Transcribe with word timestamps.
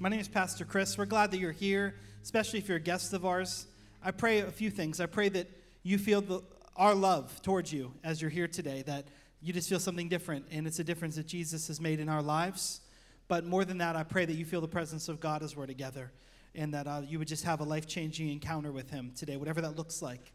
My 0.00 0.08
name 0.08 0.18
is 0.18 0.26
Pastor 0.26 0.64
Chris. 0.64 0.98
We're 0.98 1.06
glad 1.06 1.30
that 1.30 1.38
you're 1.38 1.52
here, 1.52 1.94
especially 2.20 2.58
if 2.58 2.66
you're 2.66 2.78
a 2.78 2.80
guest 2.80 3.12
of 3.12 3.24
ours. 3.24 3.68
I 4.02 4.10
pray 4.10 4.40
a 4.40 4.50
few 4.50 4.68
things. 4.68 5.00
I 5.00 5.06
pray 5.06 5.28
that 5.28 5.48
you 5.84 5.98
feel 5.98 6.20
the, 6.20 6.42
our 6.76 6.96
love 6.96 7.40
towards 7.42 7.72
you 7.72 7.92
as 8.02 8.20
you're 8.20 8.30
here 8.30 8.48
today, 8.48 8.82
that 8.86 9.06
you 9.40 9.52
just 9.52 9.68
feel 9.68 9.78
something 9.78 10.08
different, 10.08 10.46
and 10.50 10.66
it's 10.66 10.80
a 10.80 10.84
difference 10.84 11.14
that 11.14 11.28
Jesus 11.28 11.68
has 11.68 11.80
made 11.80 12.00
in 12.00 12.08
our 12.08 12.22
lives. 12.22 12.80
But 13.28 13.46
more 13.46 13.64
than 13.64 13.78
that, 13.78 13.94
I 13.94 14.02
pray 14.02 14.24
that 14.24 14.34
you 14.34 14.44
feel 14.44 14.60
the 14.60 14.68
presence 14.68 15.08
of 15.08 15.20
God 15.20 15.44
as 15.44 15.54
we're 15.54 15.66
together, 15.66 16.10
and 16.56 16.74
that 16.74 16.88
uh, 16.88 17.02
you 17.06 17.20
would 17.20 17.28
just 17.28 17.44
have 17.44 17.60
a 17.60 17.64
life 17.64 17.86
changing 17.86 18.30
encounter 18.30 18.72
with 18.72 18.90
Him 18.90 19.12
today, 19.16 19.36
whatever 19.36 19.60
that 19.60 19.76
looks 19.76 20.02
like. 20.02 20.32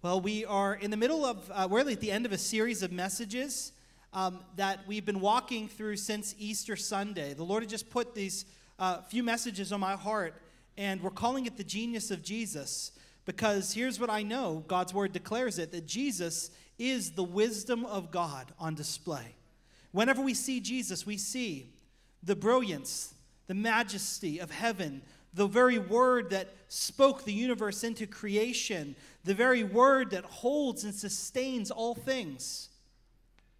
Well, 0.00 0.20
we 0.20 0.44
are 0.44 0.76
in 0.76 0.92
the 0.92 0.96
middle 0.96 1.24
of, 1.24 1.50
uh, 1.52 1.66
we're 1.68 1.80
at 1.80 2.00
the 2.00 2.12
end 2.12 2.24
of 2.24 2.30
a 2.30 2.38
series 2.38 2.84
of 2.84 2.92
messages 2.92 3.72
um, 4.12 4.38
that 4.56 4.86
we've 4.86 5.04
been 5.04 5.20
walking 5.20 5.66
through 5.68 5.96
since 5.96 6.36
Easter 6.38 6.76
Sunday. 6.76 7.34
The 7.34 7.44
Lord 7.44 7.64
had 7.64 7.70
just 7.70 7.90
put 7.90 8.14
these 8.14 8.44
uh, 8.80 9.02
few 9.02 9.22
messages 9.22 9.72
on 9.72 9.78
my 9.78 9.94
heart, 9.94 10.34
and 10.76 11.02
we're 11.02 11.10
calling 11.10 11.46
it 11.46 11.56
the 11.56 11.64
genius 11.64 12.10
of 12.10 12.22
Jesus 12.22 12.92
because 13.26 13.74
here's 13.74 14.00
what 14.00 14.10
I 14.10 14.22
know 14.22 14.64
God's 14.66 14.94
word 14.94 15.12
declares 15.12 15.58
it 15.58 15.70
that 15.72 15.86
Jesus 15.86 16.50
is 16.78 17.12
the 17.12 17.22
wisdom 17.22 17.84
of 17.84 18.10
God 18.10 18.52
on 18.58 18.74
display. 18.74 19.34
Whenever 19.92 20.22
we 20.22 20.34
see 20.34 20.60
Jesus, 20.60 21.04
we 21.04 21.18
see 21.18 21.68
the 22.22 22.34
brilliance, 22.34 23.14
the 23.46 23.54
majesty 23.54 24.38
of 24.38 24.50
heaven, 24.50 25.02
the 25.34 25.46
very 25.46 25.78
word 25.78 26.30
that 26.30 26.48
spoke 26.68 27.24
the 27.24 27.32
universe 27.32 27.84
into 27.84 28.06
creation, 28.06 28.96
the 29.24 29.34
very 29.34 29.62
word 29.62 30.10
that 30.10 30.24
holds 30.24 30.84
and 30.84 30.94
sustains 30.94 31.70
all 31.70 31.94
things, 31.94 32.68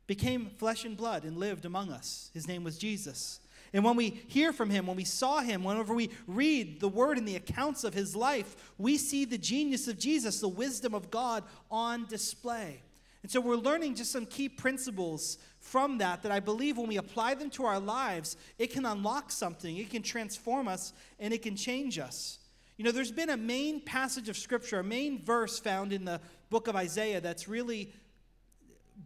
became 0.06 0.50
flesh 0.56 0.84
and 0.84 0.97
blood 0.97 1.25
and 1.25 1.37
lived 1.37 1.64
among 1.64 1.92
us. 1.92 2.30
His 2.33 2.48
name 2.48 2.64
was 2.64 2.78
Jesus. 2.78 3.39
And 3.73 3.84
when 3.84 3.97
we 3.97 4.20
hear 4.27 4.52
from 4.52 4.70
him, 4.70 4.87
when 4.87 4.97
we 4.97 5.05
saw 5.05 5.41
him, 5.41 5.62
whenever 5.62 5.95
we 5.95 6.11
read 6.27 6.80
the 6.80 6.88
word 6.88 7.19
and 7.19 7.27
the 7.27 7.37
accounts 7.37 7.84
of 7.84 7.94
his 7.94 8.17
life, 8.17 8.72
we 8.78 8.97
see 8.97 9.25
the 9.25 9.39
genius 9.39 9.86
of 9.86 9.98
Jesus, 9.98 10.41
the 10.41 10.48
wisdom 10.48 10.94
of 10.94 11.11
God 11.11 11.44
on 11.70 12.06
display. 12.06 12.83
And 13.22 13.31
so 13.31 13.41
we're 13.41 13.56
learning 13.56 13.97
just 13.97 14.12
some 14.12 14.27
key 14.27 14.48
principles 14.48 15.39
from 15.61 15.98
that 15.98 16.22
that 16.22 16.33
I 16.33 16.41
believe 16.41 16.78
when 16.78 16.89
we 16.89 16.97
apply 16.97 17.34
them 17.34 17.50
to 17.50 17.64
our 17.64 17.78
lives, 17.78 18.36
it 18.59 18.72
can 18.72 18.86
unlock 18.86 19.31
something, 19.31 19.77
it 19.77 19.91
can 19.91 20.03
transform 20.03 20.69
us, 20.69 20.92
and 21.19 21.33
it 21.34 21.42
can 21.42 21.55
change 21.55 21.98
us. 21.98 22.39
You 22.78 22.84
know, 22.84 22.92
there's 22.92 23.12
been 23.12 23.31
a 23.31 23.37
main 23.37 23.83
passage 23.83 24.31
of 24.31 24.39
scripture, 24.39 24.81
a 24.81 24.84
main 24.84 25.22
verse 25.22 25.59
found 25.59 25.92
in 25.92 26.06
the 26.06 26.19
book 26.48 26.66
of 26.66 26.77
Isaiah 26.77 27.20
that's 27.20 27.47
really 27.47 27.92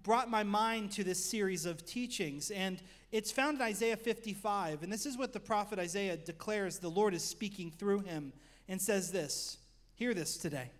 brought 0.04 0.30
my 0.30 0.44
mind 0.44 0.92
to 0.92 1.02
this 1.02 1.24
series 1.24 1.66
of 1.66 1.84
teachings. 1.84 2.52
And 2.52 2.80
it's 3.14 3.30
found 3.30 3.58
in 3.58 3.62
Isaiah 3.62 3.96
55. 3.96 4.82
And 4.82 4.92
this 4.92 5.06
is 5.06 5.16
what 5.16 5.32
the 5.32 5.38
prophet 5.38 5.78
Isaiah 5.78 6.16
declares 6.16 6.80
the 6.80 6.88
Lord 6.88 7.14
is 7.14 7.22
speaking 7.22 7.70
through 7.70 8.00
him 8.00 8.32
and 8.68 8.82
says 8.82 9.12
this 9.12 9.58
Hear 9.94 10.14
this 10.14 10.36
today. 10.36 10.72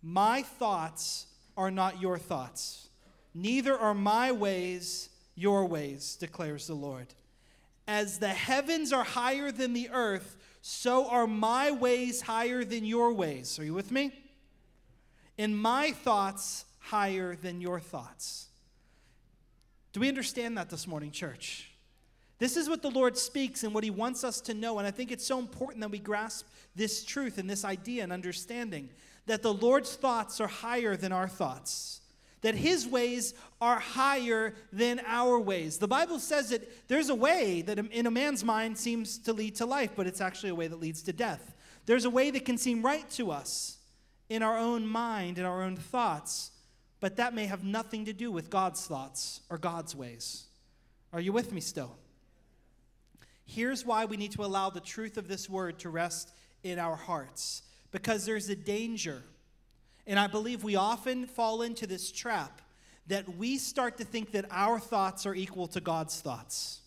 My 0.00 0.42
thoughts 0.42 1.26
are 1.56 1.72
not 1.72 2.00
your 2.00 2.16
thoughts, 2.16 2.88
neither 3.34 3.76
are 3.76 3.92
my 3.92 4.30
ways 4.30 5.08
your 5.34 5.66
ways, 5.66 6.14
declares 6.14 6.68
the 6.68 6.74
Lord. 6.74 7.08
As 7.88 8.20
the 8.20 8.28
heavens 8.28 8.92
are 8.92 9.02
higher 9.02 9.50
than 9.50 9.72
the 9.72 9.90
earth, 9.92 10.36
so 10.62 11.08
are 11.08 11.26
my 11.26 11.72
ways 11.72 12.22
higher 12.22 12.64
than 12.64 12.84
your 12.84 13.12
ways. 13.12 13.58
Are 13.58 13.64
you 13.64 13.74
with 13.74 13.90
me? 13.90 14.12
And 15.36 15.58
my 15.58 15.90
thoughts 15.90 16.64
higher 16.78 17.34
than 17.34 17.60
your 17.60 17.80
thoughts. 17.80 18.46
Do 19.94 20.00
we 20.00 20.08
understand 20.08 20.58
that 20.58 20.70
this 20.70 20.88
morning, 20.88 21.12
church? 21.12 21.70
This 22.40 22.56
is 22.56 22.68
what 22.68 22.82
the 22.82 22.90
Lord 22.90 23.16
speaks 23.16 23.62
and 23.62 23.72
what 23.72 23.84
He 23.84 23.90
wants 23.90 24.24
us 24.24 24.40
to 24.42 24.52
know. 24.52 24.78
And 24.78 24.88
I 24.88 24.90
think 24.90 25.12
it's 25.12 25.24
so 25.24 25.38
important 25.38 25.82
that 25.82 25.90
we 25.92 26.00
grasp 26.00 26.46
this 26.74 27.04
truth 27.04 27.38
and 27.38 27.48
this 27.48 27.64
idea 27.64 28.02
and 28.02 28.12
understanding 28.12 28.90
that 29.26 29.42
the 29.42 29.54
Lord's 29.54 29.94
thoughts 29.94 30.40
are 30.40 30.48
higher 30.48 30.96
than 30.96 31.12
our 31.12 31.28
thoughts, 31.28 32.00
that 32.40 32.56
His 32.56 32.88
ways 32.88 33.34
are 33.60 33.78
higher 33.78 34.54
than 34.72 35.00
our 35.06 35.38
ways. 35.38 35.78
The 35.78 35.86
Bible 35.86 36.18
says 36.18 36.50
that 36.50 36.88
there's 36.88 37.08
a 37.08 37.14
way 37.14 37.62
that 37.62 37.78
in 37.78 38.08
a 38.08 38.10
man's 38.10 38.42
mind 38.42 38.76
seems 38.76 39.16
to 39.18 39.32
lead 39.32 39.54
to 39.56 39.64
life, 39.64 39.92
but 39.94 40.08
it's 40.08 40.20
actually 40.20 40.50
a 40.50 40.56
way 40.56 40.66
that 40.66 40.80
leads 40.80 41.02
to 41.02 41.12
death. 41.12 41.54
There's 41.86 42.04
a 42.04 42.10
way 42.10 42.32
that 42.32 42.44
can 42.44 42.58
seem 42.58 42.82
right 42.82 43.08
to 43.10 43.30
us 43.30 43.78
in 44.28 44.42
our 44.42 44.58
own 44.58 44.88
mind, 44.88 45.38
in 45.38 45.44
our 45.44 45.62
own 45.62 45.76
thoughts, 45.76 46.50
but 47.04 47.16
that 47.16 47.34
may 47.34 47.44
have 47.44 47.62
nothing 47.62 48.06
to 48.06 48.14
do 48.14 48.32
with 48.32 48.48
God's 48.48 48.86
thoughts 48.86 49.42
or 49.50 49.58
God's 49.58 49.94
ways. 49.94 50.46
Are 51.12 51.20
you 51.20 51.34
with 51.34 51.52
me 51.52 51.60
still? 51.60 51.98
Here's 53.44 53.84
why 53.84 54.06
we 54.06 54.16
need 54.16 54.32
to 54.32 54.42
allow 54.42 54.70
the 54.70 54.80
truth 54.80 55.18
of 55.18 55.28
this 55.28 55.50
word 55.50 55.78
to 55.80 55.90
rest 55.90 56.30
in 56.62 56.78
our 56.78 56.96
hearts 56.96 57.60
because 57.90 58.24
there's 58.24 58.48
a 58.48 58.56
danger. 58.56 59.22
And 60.06 60.18
I 60.18 60.28
believe 60.28 60.64
we 60.64 60.76
often 60.76 61.26
fall 61.26 61.60
into 61.60 61.86
this 61.86 62.10
trap 62.10 62.62
that 63.08 63.36
we 63.36 63.58
start 63.58 63.98
to 63.98 64.04
think 64.04 64.32
that 64.32 64.46
our 64.50 64.78
thoughts 64.78 65.26
are 65.26 65.34
equal 65.34 65.66
to 65.66 65.82
God's 65.82 66.22
thoughts. 66.22 66.80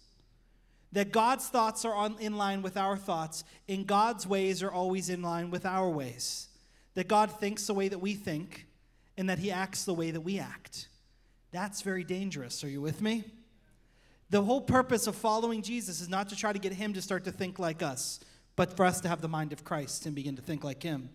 That 0.94 1.12
God's 1.12 1.48
thoughts 1.48 1.86
are 1.86 1.94
on, 1.94 2.16
in 2.20 2.38
line 2.38 2.64
with 2.64 2.76
our 2.76 2.98
thoughts, 2.98 3.44
and 3.70 3.86
God's 3.86 4.26
ways 4.26 4.64
are 4.64 4.72
always 4.72 5.12
in 5.12 5.22
line 5.22 5.52
with 5.52 5.64
our 5.64 5.92
ways. 5.92 6.48
That 6.96 7.08
God 7.08 7.30
thinks 7.40 7.68
the 7.68 7.76
way 7.76 7.88
that 7.88 8.00
we 8.00 8.16
think, 8.16 8.67
and 9.18 9.30
that 9.30 9.40
He 9.40 9.52
acts 9.52 9.86
the 9.86 9.94
way 9.94 10.12
that 10.12 10.22
we 10.22 10.40
act. 10.40 10.88
That's 11.52 11.82
very 11.82 12.04
dangerous. 12.04 12.64
Are 12.64 12.70
you 12.70 12.82
with 12.82 13.02
me? 13.02 13.24
The 14.30 14.42
whole 14.42 14.62
purpose 14.62 15.08
of 15.08 15.16
following 15.16 15.62
Jesus 15.62 16.02
is 16.02 16.10
not 16.10 16.30
to 16.30 16.36
try 16.36 16.54
to 16.54 16.60
get 16.60 16.74
Him 16.74 16.94
to 16.94 17.02
start 17.02 17.24
to 17.26 17.32
think 17.32 17.60
like 17.60 17.82
us 17.82 18.20
but 18.58 18.76
for 18.76 18.86
us 18.86 19.00
to 19.02 19.08
have 19.08 19.22
the 19.22 19.30
mind 19.30 19.54
of 19.54 19.64
Christ 19.64 20.06
and 20.06 20.14
begin 20.14 20.36
to 20.36 20.42
think 20.42 20.66
like 20.66 20.84
Him. 20.84 21.10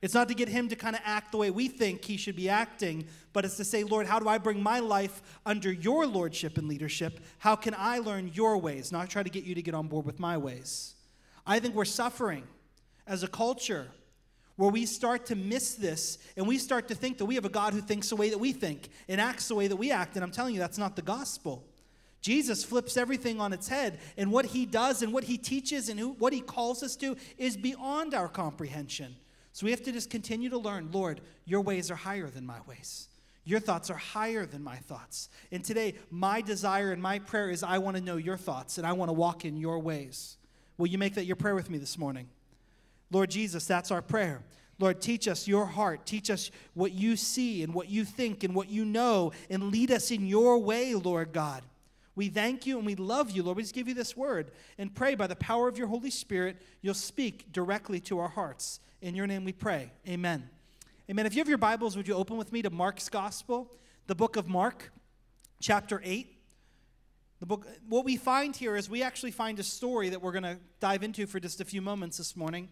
It's 0.00 0.14
not 0.14 0.28
to 0.28 0.34
get 0.34 0.48
Him 0.48 0.68
to 0.68 0.76
kind 0.76 0.94
of 0.94 1.02
act 1.04 1.32
the 1.32 1.38
way 1.38 1.50
we 1.50 1.66
think 1.66 2.04
He 2.04 2.16
should 2.16 2.36
be 2.36 2.48
acting, 2.48 3.08
but 3.32 3.44
it's 3.44 3.56
to 3.56 3.64
say, 3.64 3.82
Lord, 3.82 4.06
how 4.06 4.20
do 4.20 4.28
I 4.28 4.38
bring 4.38 4.62
my 4.62 4.78
life 4.78 5.22
under 5.44 5.72
your 5.72 6.06
lordship 6.06 6.56
and 6.56 6.68
leadership? 6.68 7.18
How 7.38 7.56
can 7.56 7.74
I 7.76 7.98
learn 7.98 8.30
your 8.34 8.58
ways, 8.58 8.92
not 8.92 9.08
try 9.08 9.24
to 9.24 9.30
get 9.30 9.42
you 9.42 9.56
to 9.56 9.62
get 9.62 9.74
on 9.74 9.88
board 9.88 10.06
with 10.06 10.20
my 10.20 10.36
ways? 10.36 10.94
I 11.44 11.58
think 11.58 11.74
we're 11.74 11.86
suffering 11.86 12.44
as 13.06 13.22
a 13.22 13.28
culture 13.28 13.88
where 14.58 14.70
we 14.70 14.84
start 14.86 15.24
to 15.26 15.36
miss 15.36 15.76
this 15.76 16.18
and 16.36 16.46
we 16.46 16.58
start 16.58 16.88
to 16.88 16.94
think 16.94 17.16
that 17.18 17.26
we 17.26 17.36
have 17.36 17.44
a 17.44 17.48
God 17.48 17.72
who 17.72 17.80
thinks 17.80 18.08
the 18.08 18.16
way 18.16 18.28
that 18.28 18.38
we 18.38 18.50
think 18.50 18.88
and 19.08 19.20
acts 19.20 19.46
the 19.46 19.54
way 19.54 19.68
that 19.68 19.76
we 19.76 19.92
act. 19.92 20.16
And 20.16 20.24
I'm 20.24 20.32
telling 20.32 20.52
you, 20.52 20.58
that's 20.58 20.78
not 20.78 20.96
the 20.96 21.02
gospel. 21.02 21.64
Jesus 22.20 22.64
flips 22.64 22.96
everything 22.96 23.40
on 23.40 23.52
its 23.52 23.68
head, 23.68 24.00
and 24.16 24.32
what 24.32 24.46
he 24.46 24.66
does 24.66 25.02
and 25.02 25.12
what 25.12 25.22
he 25.22 25.38
teaches 25.38 25.88
and 25.88 25.98
who, 26.00 26.08
what 26.14 26.32
he 26.32 26.40
calls 26.40 26.82
us 26.82 26.96
to 26.96 27.16
is 27.38 27.56
beyond 27.56 28.14
our 28.14 28.26
comprehension. 28.26 29.14
So 29.52 29.64
we 29.64 29.70
have 29.70 29.84
to 29.84 29.92
just 29.92 30.10
continue 30.10 30.50
to 30.50 30.58
learn 30.58 30.90
Lord, 30.90 31.20
your 31.44 31.60
ways 31.60 31.88
are 31.92 31.96
higher 31.96 32.28
than 32.28 32.44
my 32.44 32.58
ways. 32.66 33.08
Your 33.44 33.60
thoughts 33.60 33.90
are 33.90 33.96
higher 33.96 34.44
than 34.44 34.64
my 34.64 34.76
thoughts. 34.76 35.28
And 35.52 35.64
today, 35.64 35.94
my 36.10 36.40
desire 36.40 36.90
and 36.90 37.00
my 37.00 37.20
prayer 37.20 37.48
is 37.48 37.62
I 37.62 37.78
want 37.78 37.96
to 37.96 38.02
know 38.02 38.16
your 38.16 38.36
thoughts 38.36 38.76
and 38.76 38.86
I 38.86 38.92
want 38.92 39.08
to 39.08 39.14
walk 39.14 39.44
in 39.44 39.56
your 39.56 39.78
ways. 39.78 40.36
Will 40.76 40.88
you 40.88 40.98
make 40.98 41.14
that 41.14 41.26
your 41.26 41.36
prayer 41.36 41.54
with 41.54 41.70
me 41.70 41.78
this 41.78 41.96
morning? 41.96 42.28
Lord 43.10 43.30
Jesus, 43.30 43.66
that's 43.66 43.90
our 43.90 44.02
prayer. 44.02 44.42
Lord, 44.78 45.00
teach 45.00 45.26
us 45.26 45.48
your 45.48 45.66
heart. 45.66 46.06
Teach 46.06 46.30
us 46.30 46.50
what 46.74 46.92
you 46.92 47.16
see 47.16 47.62
and 47.62 47.74
what 47.74 47.88
you 47.88 48.04
think 48.04 48.44
and 48.44 48.54
what 48.54 48.68
you 48.68 48.84
know, 48.84 49.32
and 49.50 49.72
lead 49.72 49.90
us 49.90 50.10
in 50.10 50.26
your 50.26 50.58
way, 50.58 50.94
Lord 50.94 51.32
God. 51.32 51.62
We 52.14 52.28
thank 52.28 52.66
you 52.66 52.78
and 52.78 52.86
we 52.86 52.94
love 52.94 53.30
you, 53.30 53.42
Lord. 53.42 53.56
We 53.56 53.62
just 53.62 53.74
give 53.74 53.88
you 53.88 53.94
this 53.94 54.16
word 54.16 54.50
and 54.76 54.94
pray 54.94 55.14
by 55.14 55.26
the 55.26 55.36
power 55.36 55.68
of 55.68 55.78
your 55.78 55.86
Holy 55.86 56.10
Spirit, 56.10 56.56
you'll 56.82 56.94
speak 56.94 57.52
directly 57.52 58.00
to 58.00 58.18
our 58.18 58.28
hearts. 58.28 58.80
In 59.00 59.14
your 59.14 59.26
name 59.26 59.44
we 59.44 59.52
pray. 59.52 59.92
Amen. 60.08 60.48
Amen. 61.08 61.26
If 61.26 61.34
you 61.34 61.40
have 61.40 61.48
your 61.48 61.58
Bibles, 61.58 61.96
would 61.96 62.08
you 62.08 62.14
open 62.14 62.36
with 62.36 62.52
me 62.52 62.60
to 62.62 62.70
Mark's 62.70 63.08
Gospel, 63.08 63.72
the 64.08 64.16
book 64.16 64.36
of 64.36 64.48
Mark, 64.48 64.90
chapter 65.60 66.00
8. 66.04 66.34
The 67.40 67.46
book, 67.46 67.68
what 67.88 68.04
we 68.04 68.16
find 68.16 68.54
here 68.54 68.74
is 68.74 68.90
we 68.90 69.02
actually 69.02 69.30
find 69.30 69.60
a 69.60 69.62
story 69.62 70.08
that 70.08 70.20
we're 70.20 70.32
going 70.32 70.42
to 70.42 70.58
dive 70.80 71.04
into 71.04 71.26
for 71.26 71.38
just 71.38 71.60
a 71.60 71.64
few 71.64 71.80
moments 71.80 72.18
this 72.18 72.36
morning. 72.36 72.68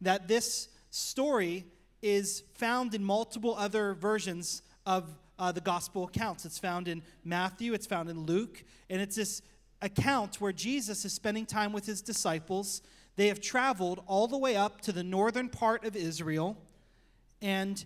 That 0.00 0.28
this 0.28 0.68
story 0.90 1.66
is 2.02 2.44
found 2.54 2.94
in 2.94 3.02
multiple 3.04 3.54
other 3.56 3.94
versions 3.94 4.62
of 4.86 5.08
uh, 5.38 5.52
the 5.52 5.60
gospel 5.60 6.04
accounts. 6.04 6.44
It's 6.44 6.58
found 6.58 6.88
in 6.88 7.02
Matthew, 7.24 7.72
it's 7.74 7.86
found 7.86 8.08
in 8.08 8.24
Luke, 8.24 8.64
and 8.90 9.00
it's 9.00 9.16
this 9.16 9.42
account 9.82 10.40
where 10.40 10.52
Jesus 10.52 11.04
is 11.04 11.12
spending 11.12 11.46
time 11.46 11.72
with 11.72 11.86
his 11.86 12.02
disciples. 12.02 12.82
They 13.16 13.28
have 13.28 13.40
traveled 13.40 14.02
all 14.06 14.26
the 14.26 14.38
way 14.38 14.56
up 14.56 14.80
to 14.82 14.92
the 14.92 15.04
northern 15.04 15.48
part 15.48 15.84
of 15.84 15.94
Israel, 15.96 16.56
and 17.40 17.84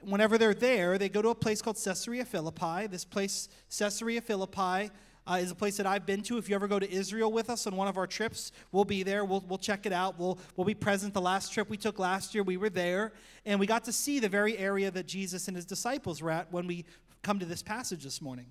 whenever 0.00 0.38
they're 0.38 0.54
there, 0.54 0.98
they 0.98 1.08
go 1.08 1.22
to 1.22 1.28
a 1.30 1.34
place 1.34 1.60
called 1.60 1.78
Caesarea 1.82 2.24
Philippi. 2.24 2.86
This 2.86 3.04
place, 3.04 3.48
Caesarea 3.76 4.20
Philippi, 4.20 4.90
uh, 5.28 5.36
is 5.36 5.50
a 5.50 5.54
place 5.54 5.76
that 5.76 5.86
I've 5.86 6.06
been 6.06 6.22
to. 6.22 6.38
If 6.38 6.48
you 6.48 6.54
ever 6.54 6.66
go 6.66 6.78
to 6.78 6.90
Israel 6.90 7.30
with 7.30 7.50
us 7.50 7.66
on 7.66 7.76
one 7.76 7.86
of 7.86 7.98
our 7.98 8.06
trips, 8.06 8.52
we'll 8.72 8.84
be 8.84 9.02
there. 9.02 9.24
We'll, 9.24 9.44
we'll 9.46 9.58
check 9.58 9.84
it 9.84 9.92
out. 9.92 10.18
We'll, 10.18 10.38
we'll 10.56 10.64
be 10.64 10.74
present. 10.74 11.12
The 11.12 11.20
last 11.20 11.52
trip 11.52 11.68
we 11.68 11.76
took 11.76 11.98
last 11.98 12.34
year, 12.34 12.42
we 12.42 12.56
were 12.56 12.70
there, 12.70 13.12
and 13.44 13.60
we 13.60 13.66
got 13.66 13.84
to 13.84 13.92
see 13.92 14.20
the 14.20 14.28
very 14.28 14.56
area 14.56 14.90
that 14.90 15.06
Jesus 15.06 15.46
and 15.48 15.56
his 15.56 15.66
disciples 15.66 16.22
were 16.22 16.30
at 16.30 16.50
when 16.52 16.66
we 16.66 16.84
come 17.22 17.38
to 17.38 17.46
this 17.46 17.62
passage 17.62 18.04
this 18.04 18.22
morning. 18.22 18.46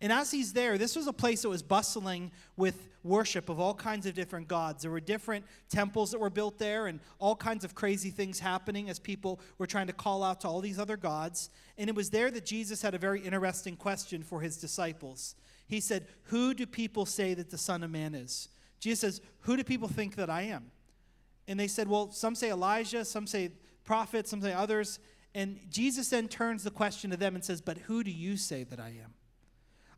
And 0.00 0.12
as 0.12 0.32
he's 0.32 0.52
there, 0.52 0.78
this 0.78 0.96
was 0.96 1.06
a 1.06 1.12
place 1.12 1.42
that 1.42 1.48
was 1.48 1.62
bustling 1.62 2.32
with 2.56 2.88
worship 3.04 3.48
of 3.48 3.60
all 3.60 3.72
kinds 3.72 4.04
of 4.04 4.14
different 4.14 4.48
gods. 4.48 4.82
There 4.82 4.90
were 4.90 4.98
different 4.98 5.44
temples 5.68 6.10
that 6.10 6.18
were 6.18 6.28
built 6.28 6.58
there 6.58 6.88
and 6.88 6.98
all 7.20 7.36
kinds 7.36 7.64
of 7.64 7.76
crazy 7.76 8.10
things 8.10 8.40
happening 8.40 8.90
as 8.90 8.98
people 8.98 9.38
were 9.58 9.66
trying 9.66 9.86
to 9.86 9.92
call 9.92 10.24
out 10.24 10.40
to 10.40 10.48
all 10.48 10.60
these 10.60 10.80
other 10.80 10.96
gods. 10.96 11.50
And 11.78 11.88
it 11.88 11.94
was 11.94 12.10
there 12.10 12.32
that 12.32 12.44
Jesus 12.44 12.82
had 12.82 12.96
a 12.96 12.98
very 12.98 13.20
interesting 13.20 13.76
question 13.76 14.24
for 14.24 14.40
his 14.40 14.56
disciples. 14.56 15.36
He 15.72 15.80
said, 15.80 16.06
Who 16.24 16.52
do 16.52 16.66
people 16.66 17.06
say 17.06 17.32
that 17.32 17.50
the 17.50 17.56
Son 17.56 17.82
of 17.82 17.90
Man 17.90 18.14
is? 18.14 18.50
Jesus 18.78 19.00
says, 19.00 19.20
Who 19.40 19.56
do 19.56 19.64
people 19.64 19.88
think 19.88 20.16
that 20.16 20.28
I 20.28 20.42
am? 20.42 20.70
And 21.48 21.58
they 21.58 21.66
said, 21.66 21.88
Well, 21.88 22.10
some 22.10 22.34
say 22.34 22.50
Elijah, 22.50 23.06
some 23.06 23.26
say 23.26 23.52
prophet, 23.82 24.28
some 24.28 24.42
say 24.42 24.52
others. 24.52 24.98
And 25.34 25.58
Jesus 25.70 26.10
then 26.10 26.28
turns 26.28 26.62
the 26.62 26.70
question 26.70 27.10
to 27.10 27.16
them 27.16 27.34
and 27.34 27.42
says, 27.42 27.62
But 27.62 27.78
who 27.78 28.04
do 28.04 28.10
you 28.10 28.36
say 28.36 28.64
that 28.64 28.78
I 28.78 28.88
am? 28.88 29.14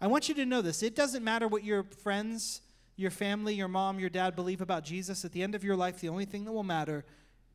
I 0.01 0.07
want 0.07 0.29
you 0.29 0.37
to 0.37 0.47
know 0.47 0.63
this. 0.63 0.81
It 0.85 0.95
doesn't 0.95 1.25
matter 1.25 1.49
what 1.49 1.65
your 1.65 1.83
friends, 1.83 2.61
your 2.95 3.11
family, 3.11 3.57
your 3.57 3.67
mom, 3.67 3.99
your 3.99 4.11
dad 4.11 4.37
believe 4.37 4.61
about 4.61 4.85
Jesus. 4.85 5.25
At 5.25 5.33
the 5.33 5.43
end 5.43 5.57
of 5.57 5.65
your 5.65 5.75
life, 5.75 6.01
the 6.01 6.09
only 6.09 6.25
thing 6.25 6.45
that 6.45 6.53
will 6.53 6.63
matter 6.63 7.05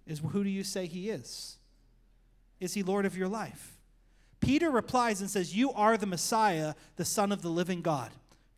is 0.05 0.19
who 0.19 0.43
do 0.43 0.49
you 0.49 0.65
say 0.65 0.87
he 0.87 1.09
is? 1.09 1.55
Is 2.59 2.73
he 2.73 2.83
Lord 2.83 3.05
of 3.05 3.15
your 3.15 3.29
life? 3.29 3.78
Peter 4.39 4.71
replies 4.71 5.21
and 5.21 5.29
says, 5.29 5.55
You 5.55 5.71
are 5.73 5.97
the 5.97 6.05
Messiah, 6.05 6.73
the 6.95 7.05
Son 7.05 7.31
of 7.31 7.41
the 7.41 7.49
living 7.49 7.81
God. 7.81 8.11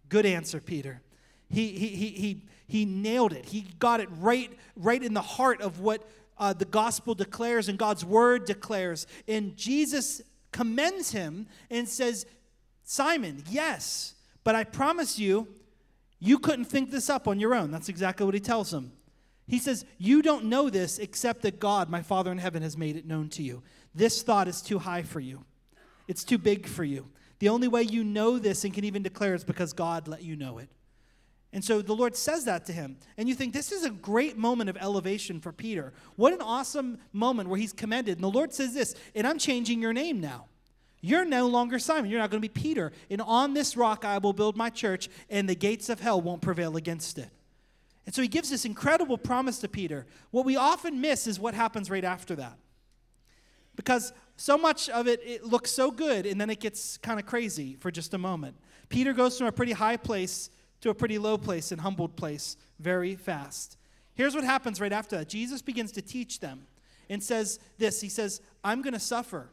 Good 0.10 0.26
answer, 0.26 0.60
Peter. 0.60 1.02
He, 1.50 1.70
he, 1.70 1.88
he, 1.88 2.08
he, 2.10 2.42
he 2.68 2.86
nailed 2.86 3.34
it. 3.34 3.46
He 3.46 3.66
got 3.80 4.00
it 4.00 4.10
right, 4.20 4.52
right 4.76 5.02
in 5.02 5.14
the 5.14 5.22
heart 5.22 5.62
of 5.62 5.80
what 5.80 6.08
uh, 6.38 6.54
the 6.54 6.66
gospel 6.66 7.14
declares 7.14 7.70
and 7.70 7.78
God's 7.78 8.06
word 8.06 8.46
declares. 8.46 9.08
And 9.28 9.56
Jesus 9.58 10.22
commends 10.52 11.12
him 11.12 11.48
and 11.70 11.88
says, 11.88 12.26
Simon, 12.84 13.44
yes, 13.50 14.16
but 14.44 14.56
I 14.56 14.64
promise 14.64 15.20
you, 15.20 15.48
you 16.20 16.40
couldn't 16.40 16.66
think 16.66 16.92
this 16.92 17.10
up 17.10 17.28
on 17.28 17.40
your 17.40 17.56
own. 17.56 17.72
That's 17.72 17.90
exactly 17.90 18.26
what 18.26 18.36
he 18.36 18.40
tells 18.40 18.74
him. 18.74 18.92
He 19.48 19.60
says, 19.60 19.86
You 19.98 20.22
don't 20.22 20.46
know 20.46 20.70
this 20.70 21.00
except 21.00 21.42
that 21.42 21.60
God, 21.60 21.90
my 21.90 22.02
Father 22.02 22.32
in 22.32 22.38
heaven, 22.38 22.62
has 22.64 22.78
made 22.78 22.96
it 22.96 23.06
known 23.06 23.28
to 23.30 23.44
you. 23.44 23.64
This 23.94 24.22
thought 24.22 24.48
is 24.48 24.62
too 24.62 24.80
high 24.80 25.02
for 25.02 25.20
you, 25.20 25.44
it's 26.08 26.24
too 26.24 26.38
big 26.38 26.68
for 26.68 26.84
you. 26.84 27.08
The 27.40 27.50
only 27.50 27.68
way 27.68 27.84
you 27.84 28.04
know 28.04 28.38
this 28.38 28.64
and 28.64 28.74
can 28.74 28.84
even 28.84 29.04
declare 29.04 29.34
is 29.34 29.44
because 29.44 29.74
God 29.74 30.08
let 30.08 30.24
you 30.24 30.36
know 30.36 30.58
it. 30.58 30.70
And 31.54 31.64
so 31.66 31.82
the 31.82 31.94
Lord 31.94 32.16
says 32.16 32.46
that 32.46 32.66
to 32.68 32.74
him. 32.74 32.98
And 33.18 33.28
you 33.28 33.36
think, 33.36 33.54
this 33.54 33.72
is 33.72 33.84
a 33.84 33.90
great 33.90 34.38
moment 34.38 34.70
of 34.70 34.78
elevation 34.78 35.42
for 35.42 35.52
Peter. 35.52 35.92
What 36.16 36.34
an 36.34 36.42
awesome 36.42 37.00
moment 37.12 37.50
where 37.50 37.60
he's 37.60 37.74
commended. 37.74 38.18
And 38.18 38.24
the 38.24 38.30
Lord 38.30 38.54
says 38.54 38.74
this, 38.74 38.96
and 39.16 39.28
I'm 39.28 39.38
changing 39.38 39.82
your 39.82 39.92
name 39.92 40.22
now. 40.22 40.46
You're 41.02 41.26
no 41.26 41.48
longer 41.48 41.80
Simon. 41.80 42.10
You're 42.10 42.20
not 42.20 42.30
going 42.30 42.42
to 42.42 42.48
be 42.48 42.62
Peter. 42.62 42.92
And 43.10 43.22
on 43.22 43.54
this 43.54 43.76
rock 43.76 44.06
I 44.06 44.20
will 44.20 44.34
build 44.34 44.56
my 44.56 44.70
church, 44.70 45.10
and 45.30 45.50
the 45.50 45.56
gates 45.56 45.90
of 45.90 46.00
hell 46.00 46.22
won't 46.22 46.42
prevail 46.42 46.78
against 46.78 47.18
it. 47.18 47.30
And 48.06 48.16
so 48.16 48.22
he 48.22 48.28
gives 48.28 48.50
this 48.50 48.66
incredible 48.66 49.18
promise 49.18 49.60
to 49.60 49.68
Peter. 49.68 50.06
What 50.30 50.46
we 50.46 50.56
often 50.56 51.02
miss 51.02 51.28
is 51.28 51.40
what 51.40 51.54
happens 51.54 51.90
right 51.90 52.04
after 52.04 52.36
that. 52.36 52.58
Because 53.76 54.14
so 54.42 54.58
much 54.58 54.90
of 54.90 55.08
it, 55.08 55.22
it 55.24 55.46
looks 55.46 55.70
so 55.70 55.92
good, 55.92 56.26
and 56.26 56.42
then 56.42 56.50
it 56.50 56.60
gets 56.60 56.98
kind 56.98 57.20
of 57.20 57.28
crazy 57.28 57.76
for 57.76 57.92
just 57.92 58.16
a 58.16 58.18
moment. 58.18 58.56
Peter 58.90 59.14
goes 59.14 59.38
from 59.38 59.46
a 59.46 59.52
pretty 59.52 59.74
high 59.74 59.98
place 59.98 60.50
to 60.82 60.90
a 60.90 60.96
pretty 60.96 61.20
low 61.20 61.38
place 61.38 61.72
and 61.72 61.80
humbled 61.80 62.16
place 62.16 62.58
very 62.80 63.16
fast. 63.16 63.78
Here's 64.16 64.34
what 64.34 64.44
happens 64.44 64.82
right 64.82 64.92
after 64.92 65.16
that 65.20 65.30
Jesus 65.30 65.62
begins 65.62 65.92
to 65.92 66.02
teach 66.02 66.40
them 66.40 66.66
and 67.08 67.22
says 67.22 67.60
this 67.78 68.02
He 68.02 68.10
says, 68.10 68.42
I'm 68.64 68.82
going 68.82 68.94
to 68.94 69.00
suffer 69.00 69.48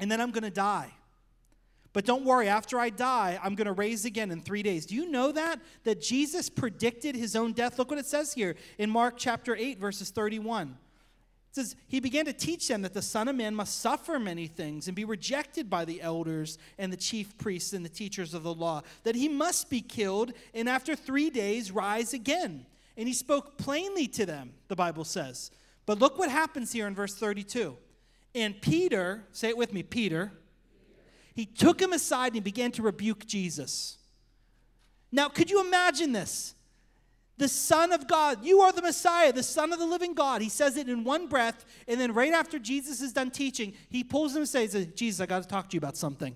and 0.00 0.10
then 0.10 0.20
I'm 0.20 0.32
going 0.32 0.42
to 0.42 0.50
die. 0.50 0.90
But 1.92 2.04
don't 2.04 2.24
worry, 2.24 2.48
after 2.48 2.80
I 2.80 2.90
die, 2.90 3.38
I'm 3.40 3.54
going 3.54 3.66
to 3.66 3.72
raise 3.72 4.04
again 4.04 4.32
in 4.32 4.40
three 4.40 4.64
days. 4.64 4.86
Do 4.86 4.96
you 4.96 5.08
know 5.08 5.30
that? 5.30 5.60
That 5.84 6.02
Jesus 6.02 6.50
predicted 6.50 7.14
his 7.14 7.36
own 7.36 7.52
death? 7.52 7.78
Look 7.78 7.90
what 7.90 8.00
it 8.00 8.06
says 8.06 8.34
here 8.34 8.56
in 8.76 8.90
Mark 8.90 9.14
chapter 9.16 9.54
8, 9.54 9.78
verses 9.78 10.10
31. 10.10 10.76
It 11.54 11.60
says, 11.60 11.76
He 11.86 12.00
began 12.00 12.24
to 12.24 12.32
teach 12.32 12.66
them 12.66 12.82
that 12.82 12.94
the 12.94 13.02
Son 13.02 13.28
of 13.28 13.36
Man 13.36 13.54
must 13.54 13.80
suffer 13.80 14.18
many 14.18 14.48
things 14.48 14.88
and 14.88 14.96
be 14.96 15.04
rejected 15.04 15.70
by 15.70 15.84
the 15.84 16.02
elders 16.02 16.58
and 16.78 16.92
the 16.92 16.96
chief 16.96 17.38
priests 17.38 17.72
and 17.72 17.84
the 17.84 17.88
teachers 17.88 18.34
of 18.34 18.42
the 18.42 18.52
law, 18.52 18.82
that 19.04 19.14
he 19.14 19.28
must 19.28 19.70
be 19.70 19.80
killed 19.80 20.32
and 20.52 20.68
after 20.68 20.96
three 20.96 21.30
days 21.30 21.70
rise 21.70 22.12
again. 22.12 22.66
And 22.96 23.06
he 23.06 23.14
spoke 23.14 23.56
plainly 23.56 24.08
to 24.08 24.26
them, 24.26 24.54
the 24.66 24.74
Bible 24.74 25.04
says. 25.04 25.52
But 25.86 26.00
look 26.00 26.18
what 26.18 26.28
happens 26.28 26.72
here 26.72 26.88
in 26.88 26.94
verse 26.94 27.14
32. 27.14 27.76
And 28.34 28.60
Peter, 28.60 29.22
say 29.30 29.50
it 29.50 29.56
with 29.56 29.72
me, 29.72 29.84
Peter, 29.84 30.32
he 31.36 31.46
took 31.46 31.80
him 31.80 31.92
aside 31.92 32.34
and 32.34 32.42
began 32.42 32.72
to 32.72 32.82
rebuke 32.82 33.26
Jesus. 33.26 33.98
Now, 35.12 35.28
could 35.28 35.50
you 35.50 35.60
imagine 35.64 36.10
this? 36.10 36.56
The 37.36 37.48
Son 37.48 37.92
of 37.92 38.06
God, 38.06 38.44
you 38.44 38.60
are 38.60 38.72
the 38.72 38.82
Messiah, 38.82 39.32
the 39.32 39.42
Son 39.42 39.72
of 39.72 39.78
the 39.80 39.86
living 39.86 40.14
God. 40.14 40.40
He 40.40 40.48
says 40.48 40.76
it 40.76 40.88
in 40.88 41.02
one 41.02 41.26
breath, 41.26 41.64
and 41.88 42.00
then 42.00 42.14
right 42.14 42.32
after 42.32 42.60
Jesus 42.60 43.00
is 43.00 43.12
done 43.12 43.30
teaching, 43.30 43.72
he 43.88 44.04
pulls 44.04 44.32
him 44.32 44.42
and 44.42 44.48
says, 44.48 44.74
Jesus, 44.94 45.20
I 45.20 45.26
got 45.26 45.42
to 45.42 45.48
talk 45.48 45.68
to 45.70 45.74
you 45.74 45.78
about 45.78 45.96
something. 45.96 46.34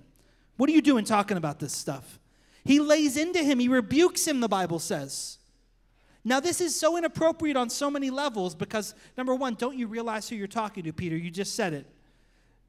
What 0.57 0.69
are 0.69 0.73
you 0.73 0.83
doing 0.83 1.05
talking 1.05 1.37
about 1.37 1.61
this 1.61 1.73
stuff? 1.73 2.19
He 2.65 2.81
lays 2.81 3.17
into 3.17 3.43
him, 3.43 3.61
he 3.61 3.69
rebukes 3.69 4.27
him, 4.27 4.41
the 4.41 4.49
Bible 4.49 4.81
says. 4.81 5.39
Now, 6.25 6.41
this 6.41 6.61
is 6.61 6.79
so 6.79 6.97
inappropriate 6.97 7.57
on 7.57 7.71
so 7.71 7.91
many 7.91 8.11
levels 8.11 8.55
because, 8.55 8.95
number 9.17 9.35
one, 9.35 9.55
don't 9.55 9.79
you 9.79 9.87
realize 9.87 10.29
who 10.29 10.35
you're 10.35 10.49
talking 10.49 10.83
to, 10.85 10.93
Peter? 10.93 11.17
You 11.17 11.31
just 11.31 11.55
said 11.55 11.73
it. 11.73 11.87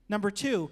Number 0.07 0.29
two, 0.29 0.69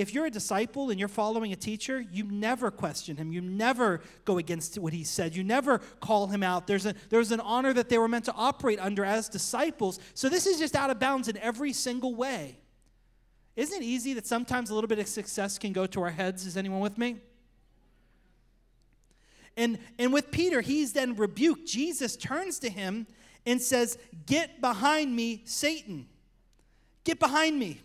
if 0.00 0.14
you're 0.14 0.26
a 0.26 0.30
disciple 0.30 0.90
and 0.90 0.98
you're 0.98 1.08
following 1.08 1.52
a 1.52 1.56
teacher, 1.56 2.00
you 2.00 2.24
never 2.24 2.70
question 2.70 3.16
him. 3.16 3.32
You 3.32 3.40
never 3.40 4.00
go 4.24 4.38
against 4.38 4.78
what 4.78 4.92
he 4.92 5.04
said. 5.04 5.36
You 5.36 5.44
never 5.44 5.78
call 6.00 6.26
him 6.26 6.42
out. 6.42 6.66
There's, 6.66 6.86
a, 6.86 6.94
there's 7.10 7.32
an 7.32 7.40
honor 7.40 7.72
that 7.74 7.88
they 7.88 7.98
were 7.98 8.08
meant 8.08 8.24
to 8.24 8.32
operate 8.32 8.78
under 8.80 9.04
as 9.04 9.28
disciples. 9.28 10.00
So 10.14 10.28
this 10.28 10.46
is 10.46 10.58
just 10.58 10.74
out 10.74 10.90
of 10.90 10.98
bounds 10.98 11.28
in 11.28 11.36
every 11.36 11.72
single 11.72 12.14
way. 12.14 12.56
Isn't 13.56 13.82
it 13.82 13.84
easy 13.84 14.14
that 14.14 14.26
sometimes 14.26 14.70
a 14.70 14.74
little 14.74 14.88
bit 14.88 14.98
of 14.98 15.06
success 15.06 15.58
can 15.58 15.72
go 15.72 15.86
to 15.86 16.02
our 16.02 16.10
heads? 16.10 16.46
Is 16.46 16.56
anyone 16.56 16.80
with 16.80 16.96
me? 16.96 17.18
And, 19.56 19.78
and 19.98 20.12
with 20.12 20.30
Peter, 20.30 20.62
he's 20.62 20.94
then 20.94 21.14
rebuked. 21.14 21.66
Jesus 21.66 22.16
turns 22.16 22.58
to 22.60 22.70
him 22.70 23.06
and 23.44 23.60
says, 23.60 23.98
Get 24.24 24.60
behind 24.60 25.14
me, 25.14 25.42
Satan. 25.44 26.06
Get 27.04 27.18
behind 27.18 27.58
me. 27.58 27.80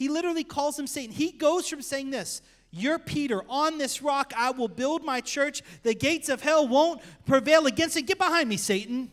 He 0.00 0.08
literally 0.08 0.44
calls 0.44 0.78
him 0.78 0.86
Satan. 0.86 1.14
He 1.14 1.30
goes 1.30 1.68
from 1.68 1.82
saying 1.82 2.08
this 2.08 2.40
You're 2.70 2.98
Peter. 2.98 3.42
On 3.50 3.76
this 3.76 4.00
rock 4.00 4.32
I 4.34 4.50
will 4.50 4.66
build 4.66 5.04
my 5.04 5.20
church. 5.20 5.62
The 5.82 5.94
gates 5.94 6.30
of 6.30 6.40
hell 6.40 6.66
won't 6.66 7.02
prevail 7.26 7.66
against 7.66 7.98
it. 7.98 8.06
Get 8.06 8.16
behind 8.16 8.48
me, 8.48 8.56
Satan. 8.56 9.10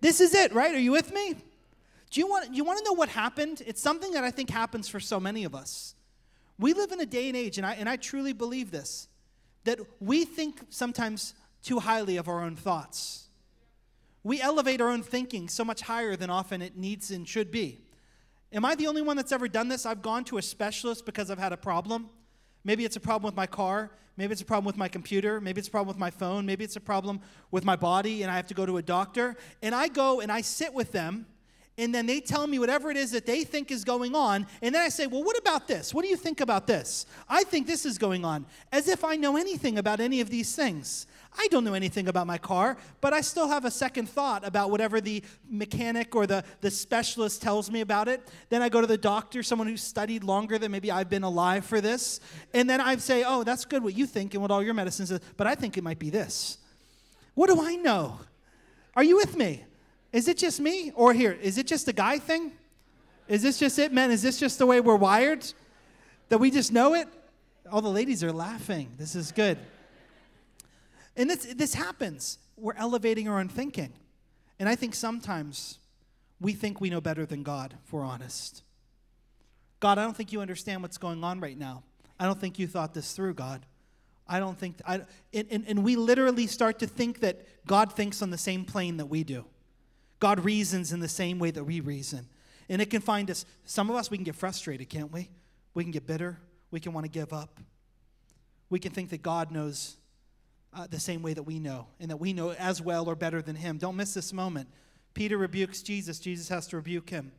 This 0.00 0.20
is 0.20 0.32
it, 0.32 0.52
right? 0.52 0.72
Are 0.72 0.78
you 0.78 0.92
with 0.92 1.12
me? 1.12 1.34
Do 2.10 2.20
you 2.20 2.28
want, 2.28 2.54
you 2.54 2.62
want 2.62 2.78
to 2.78 2.84
know 2.84 2.92
what 2.92 3.08
happened? 3.08 3.62
It's 3.66 3.82
something 3.82 4.12
that 4.12 4.22
I 4.22 4.30
think 4.30 4.48
happens 4.48 4.88
for 4.88 5.00
so 5.00 5.18
many 5.18 5.42
of 5.42 5.56
us. 5.56 5.96
We 6.56 6.72
live 6.72 6.92
in 6.92 7.00
a 7.00 7.06
day 7.06 7.26
and 7.26 7.36
age, 7.36 7.58
and 7.58 7.66
I, 7.66 7.74
and 7.74 7.88
I 7.88 7.96
truly 7.96 8.32
believe 8.32 8.70
this 8.70 9.08
that 9.64 9.80
we 10.00 10.24
think 10.24 10.60
sometimes 10.70 11.34
too 11.64 11.80
highly 11.80 12.16
of 12.16 12.28
our 12.28 12.42
own 12.42 12.54
thoughts. 12.54 13.26
We 14.22 14.40
elevate 14.40 14.80
our 14.80 14.88
own 14.88 15.02
thinking 15.02 15.48
so 15.48 15.64
much 15.64 15.80
higher 15.82 16.14
than 16.14 16.30
often 16.30 16.62
it 16.62 16.76
needs 16.76 17.10
and 17.10 17.26
should 17.26 17.50
be. 17.50 17.80
Am 18.54 18.64
I 18.64 18.74
the 18.74 18.86
only 18.86 19.00
one 19.00 19.16
that's 19.16 19.32
ever 19.32 19.48
done 19.48 19.68
this? 19.68 19.86
I've 19.86 20.02
gone 20.02 20.24
to 20.24 20.38
a 20.38 20.42
specialist 20.42 21.06
because 21.06 21.30
I've 21.30 21.38
had 21.38 21.52
a 21.52 21.56
problem. 21.56 22.10
Maybe 22.64 22.84
it's 22.84 22.96
a 22.96 23.00
problem 23.00 23.28
with 23.28 23.36
my 23.36 23.46
car. 23.46 23.90
Maybe 24.18 24.32
it's 24.32 24.42
a 24.42 24.44
problem 24.44 24.66
with 24.66 24.76
my 24.76 24.88
computer. 24.88 25.40
Maybe 25.40 25.58
it's 25.58 25.68
a 25.68 25.70
problem 25.70 25.88
with 25.88 25.98
my 25.98 26.10
phone. 26.10 26.44
Maybe 26.44 26.64
it's 26.64 26.76
a 26.76 26.80
problem 26.80 27.20
with 27.50 27.64
my 27.64 27.76
body 27.76 28.22
and 28.22 28.30
I 28.30 28.36
have 28.36 28.46
to 28.48 28.54
go 28.54 28.66
to 28.66 28.76
a 28.76 28.82
doctor. 28.82 29.36
And 29.62 29.74
I 29.74 29.88
go 29.88 30.20
and 30.20 30.30
I 30.30 30.42
sit 30.42 30.74
with 30.74 30.92
them 30.92 31.26
and 31.78 31.94
then 31.94 32.04
they 32.04 32.20
tell 32.20 32.46
me 32.46 32.58
whatever 32.58 32.90
it 32.90 32.98
is 32.98 33.12
that 33.12 33.24
they 33.24 33.44
think 33.44 33.70
is 33.70 33.82
going 33.82 34.14
on. 34.14 34.46
And 34.60 34.74
then 34.74 34.82
I 34.82 34.90
say, 34.90 35.06
Well, 35.06 35.24
what 35.24 35.38
about 35.38 35.66
this? 35.66 35.94
What 35.94 36.02
do 36.02 36.08
you 36.08 36.16
think 36.16 36.40
about 36.40 36.66
this? 36.66 37.06
I 37.28 37.44
think 37.44 37.66
this 37.66 37.86
is 37.86 37.96
going 37.96 38.24
on. 38.24 38.44
As 38.70 38.88
if 38.88 39.04
I 39.04 39.16
know 39.16 39.36
anything 39.36 39.78
about 39.78 39.98
any 39.98 40.20
of 40.20 40.28
these 40.28 40.54
things. 40.54 41.06
I 41.38 41.48
don't 41.50 41.64
know 41.64 41.72
anything 41.72 42.08
about 42.08 42.26
my 42.26 42.36
car, 42.36 42.76
but 43.00 43.14
I 43.14 43.22
still 43.22 43.48
have 43.48 43.64
a 43.64 43.70
second 43.70 44.06
thought 44.06 44.46
about 44.46 44.70
whatever 44.70 45.00
the 45.00 45.22
mechanic 45.48 46.14
or 46.14 46.26
the, 46.26 46.44
the 46.60 46.70
specialist 46.70 47.40
tells 47.40 47.70
me 47.70 47.80
about 47.80 48.06
it. 48.06 48.28
Then 48.50 48.60
I 48.60 48.68
go 48.68 48.82
to 48.82 48.86
the 48.86 48.98
doctor, 48.98 49.42
someone 49.42 49.66
who's 49.66 49.82
studied 49.82 50.24
longer 50.24 50.58
than 50.58 50.70
maybe 50.70 50.90
I've 50.90 51.08
been 51.08 51.22
alive 51.22 51.64
for 51.64 51.80
this. 51.80 52.20
And 52.52 52.68
then 52.68 52.82
I 52.82 52.96
say, 52.96 53.24
Oh, 53.26 53.44
that's 53.44 53.64
good 53.64 53.82
what 53.82 53.94
you 53.94 54.06
think 54.06 54.34
and 54.34 54.42
what 54.42 54.50
all 54.50 54.62
your 54.62 54.74
medicines 54.74 55.10
is, 55.10 55.20
but 55.38 55.46
I 55.46 55.54
think 55.54 55.78
it 55.78 55.84
might 55.84 55.98
be 55.98 56.10
this. 56.10 56.58
What 57.32 57.48
do 57.48 57.62
I 57.62 57.76
know? 57.76 58.20
Are 58.94 59.02
you 59.02 59.16
with 59.16 59.34
me? 59.38 59.64
Is 60.12 60.28
it 60.28 60.36
just 60.36 60.60
me? 60.60 60.92
Or 60.94 61.12
here, 61.12 61.32
is 61.32 61.58
it 61.58 61.66
just 61.66 61.88
a 61.88 61.92
guy 61.92 62.18
thing? 62.18 62.52
Is 63.28 63.42
this 63.42 63.58
just 63.58 63.78
it, 63.78 63.92
men? 63.92 64.10
Is 64.10 64.22
this 64.22 64.38
just 64.38 64.58
the 64.58 64.66
way 64.66 64.80
we're 64.80 64.96
wired? 64.96 65.50
That 66.28 66.38
we 66.38 66.50
just 66.50 66.72
know 66.72 66.94
it? 66.94 67.08
All 67.70 67.80
the 67.80 67.88
ladies 67.88 68.22
are 68.22 68.32
laughing. 68.32 68.92
This 68.98 69.14
is 69.14 69.32
good. 69.32 69.58
And 71.16 71.30
this, 71.30 71.46
this 71.54 71.74
happens. 71.74 72.38
We're 72.56 72.74
elevating 72.74 73.28
our 73.28 73.38
own 73.38 73.48
thinking. 73.48 73.92
And 74.58 74.68
I 74.68 74.74
think 74.74 74.94
sometimes 74.94 75.78
we 76.40 76.52
think 76.52 76.80
we 76.80 76.90
know 76.90 77.00
better 77.00 77.24
than 77.24 77.42
God, 77.42 77.74
if 77.84 77.92
we're 77.92 78.04
honest. 78.04 78.62
God, 79.80 79.98
I 79.98 80.04
don't 80.04 80.16
think 80.16 80.32
you 80.32 80.40
understand 80.40 80.82
what's 80.82 80.98
going 80.98 81.24
on 81.24 81.40
right 81.40 81.58
now. 81.58 81.82
I 82.18 82.26
don't 82.26 82.40
think 82.40 82.58
you 82.58 82.66
thought 82.66 82.94
this 82.94 83.12
through, 83.14 83.34
God. 83.34 83.64
I 84.28 84.38
don't 84.38 84.58
think, 84.58 84.76
I, 84.86 85.02
and, 85.34 85.46
and, 85.50 85.64
and 85.66 85.84
we 85.84 85.96
literally 85.96 86.46
start 86.46 86.78
to 86.80 86.86
think 86.86 87.20
that 87.20 87.66
God 87.66 87.92
thinks 87.92 88.22
on 88.22 88.30
the 88.30 88.38
same 88.38 88.64
plane 88.64 88.98
that 88.98 89.06
we 89.06 89.24
do. 89.24 89.44
God 90.22 90.44
reasons 90.44 90.92
in 90.92 91.00
the 91.00 91.08
same 91.08 91.40
way 91.40 91.50
that 91.50 91.64
we 91.64 91.80
reason. 91.80 92.28
And 92.68 92.80
it 92.80 92.90
can 92.90 93.00
find 93.00 93.28
us, 93.28 93.44
some 93.64 93.90
of 93.90 93.96
us, 93.96 94.08
we 94.08 94.16
can 94.16 94.22
get 94.22 94.36
frustrated, 94.36 94.88
can't 94.88 95.12
we? 95.12 95.28
We 95.74 95.82
can 95.82 95.90
get 95.90 96.06
bitter. 96.06 96.38
We 96.70 96.78
can 96.78 96.92
want 96.92 97.06
to 97.06 97.10
give 97.10 97.32
up. 97.32 97.58
We 98.70 98.78
can 98.78 98.92
think 98.92 99.10
that 99.10 99.24
God 99.24 99.50
knows 99.50 99.96
uh, 100.72 100.86
the 100.88 101.00
same 101.00 101.22
way 101.22 101.34
that 101.34 101.42
we 101.42 101.58
know, 101.58 101.88
and 101.98 102.08
that 102.08 102.18
we 102.18 102.32
know 102.32 102.52
as 102.52 102.80
well 102.80 103.08
or 103.08 103.16
better 103.16 103.42
than 103.42 103.56
Him. 103.56 103.78
Don't 103.78 103.96
miss 103.96 104.14
this 104.14 104.32
moment. 104.32 104.68
Peter 105.12 105.36
rebukes 105.36 105.82
Jesus. 105.82 106.20
Jesus 106.20 106.48
has 106.50 106.68
to 106.68 106.76
rebuke 106.76 107.10
him 107.10 107.32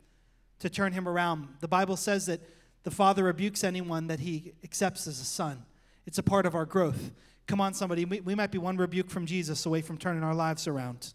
to 0.60 0.70
turn 0.70 0.92
him 0.92 1.08
around. 1.08 1.48
The 1.62 1.70
Bible 1.70 1.96
says 1.96 2.26
that 2.26 2.42
the 2.84 2.92
Father 2.92 3.24
rebukes 3.24 3.64
anyone 3.64 4.08
that 4.08 4.20
He 4.20 4.52
accepts 4.62 5.08
as 5.08 5.22
a 5.22 5.26
son. 5.26 5.64
It's 6.06 6.18
a 6.18 6.24
part 6.24 6.46
of 6.46 6.54
our 6.54 6.66
growth. 6.66 7.12
Come 7.48 7.62
on, 7.62 7.74
somebody. 7.74 8.04
We, 8.04 8.20
we 8.20 8.36
might 8.36 8.52
be 8.52 8.58
one 8.58 8.76
rebuke 8.76 9.10
from 9.10 9.26
Jesus 9.26 9.66
away 9.66 9.82
from 9.82 9.98
turning 9.98 10.22
our 10.22 10.36
lives 10.36 10.68
around, 10.68 11.14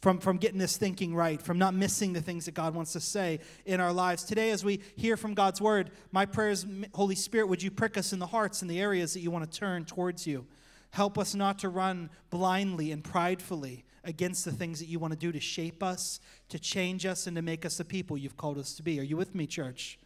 from, 0.00 0.18
from 0.18 0.36
getting 0.36 0.58
this 0.58 0.76
thinking 0.76 1.14
right, 1.14 1.40
from 1.42 1.58
not 1.58 1.74
missing 1.74 2.12
the 2.12 2.20
things 2.20 2.44
that 2.44 2.54
God 2.54 2.74
wants 2.74 2.92
to 2.92 3.00
say 3.00 3.40
in 3.66 3.80
our 3.80 3.92
lives. 3.92 4.24
Today, 4.24 4.50
as 4.50 4.64
we 4.64 4.80
hear 4.96 5.16
from 5.16 5.34
God's 5.34 5.60
word, 5.60 5.90
my 6.12 6.24
prayer 6.24 6.50
is, 6.50 6.66
Holy 6.94 7.14
Spirit, 7.14 7.48
would 7.48 7.62
you 7.62 7.70
prick 7.70 7.96
us 7.96 8.12
in 8.12 8.18
the 8.18 8.26
hearts 8.26 8.62
in 8.62 8.68
the 8.68 8.80
areas 8.80 9.12
that 9.14 9.20
you 9.20 9.30
want 9.30 9.50
to 9.50 9.58
turn 9.58 9.84
towards 9.84 10.26
you? 10.26 10.46
Help 10.90 11.18
us 11.18 11.34
not 11.34 11.58
to 11.60 11.68
run 11.68 12.10
blindly 12.30 12.92
and 12.92 13.02
pridefully 13.02 13.84
against 14.04 14.44
the 14.44 14.52
things 14.52 14.78
that 14.78 14.86
you 14.86 14.98
want 14.98 15.12
to 15.12 15.18
do 15.18 15.32
to 15.32 15.40
shape 15.40 15.82
us, 15.82 16.20
to 16.48 16.58
change 16.58 17.04
us, 17.04 17.26
and 17.26 17.36
to 17.36 17.42
make 17.42 17.66
us 17.66 17.76
the 17.76 17.84
people 17.84 18.16
you've 18.16 18.36
called 18.36 18.58
us 18.58 18.74
to 18.74 18.82
be. 18.82 18.98
Are 19.00 19.04
you 19.04 19.16
with 19.16 19.34
me, 19.34 19.46
church? 19.46 19.98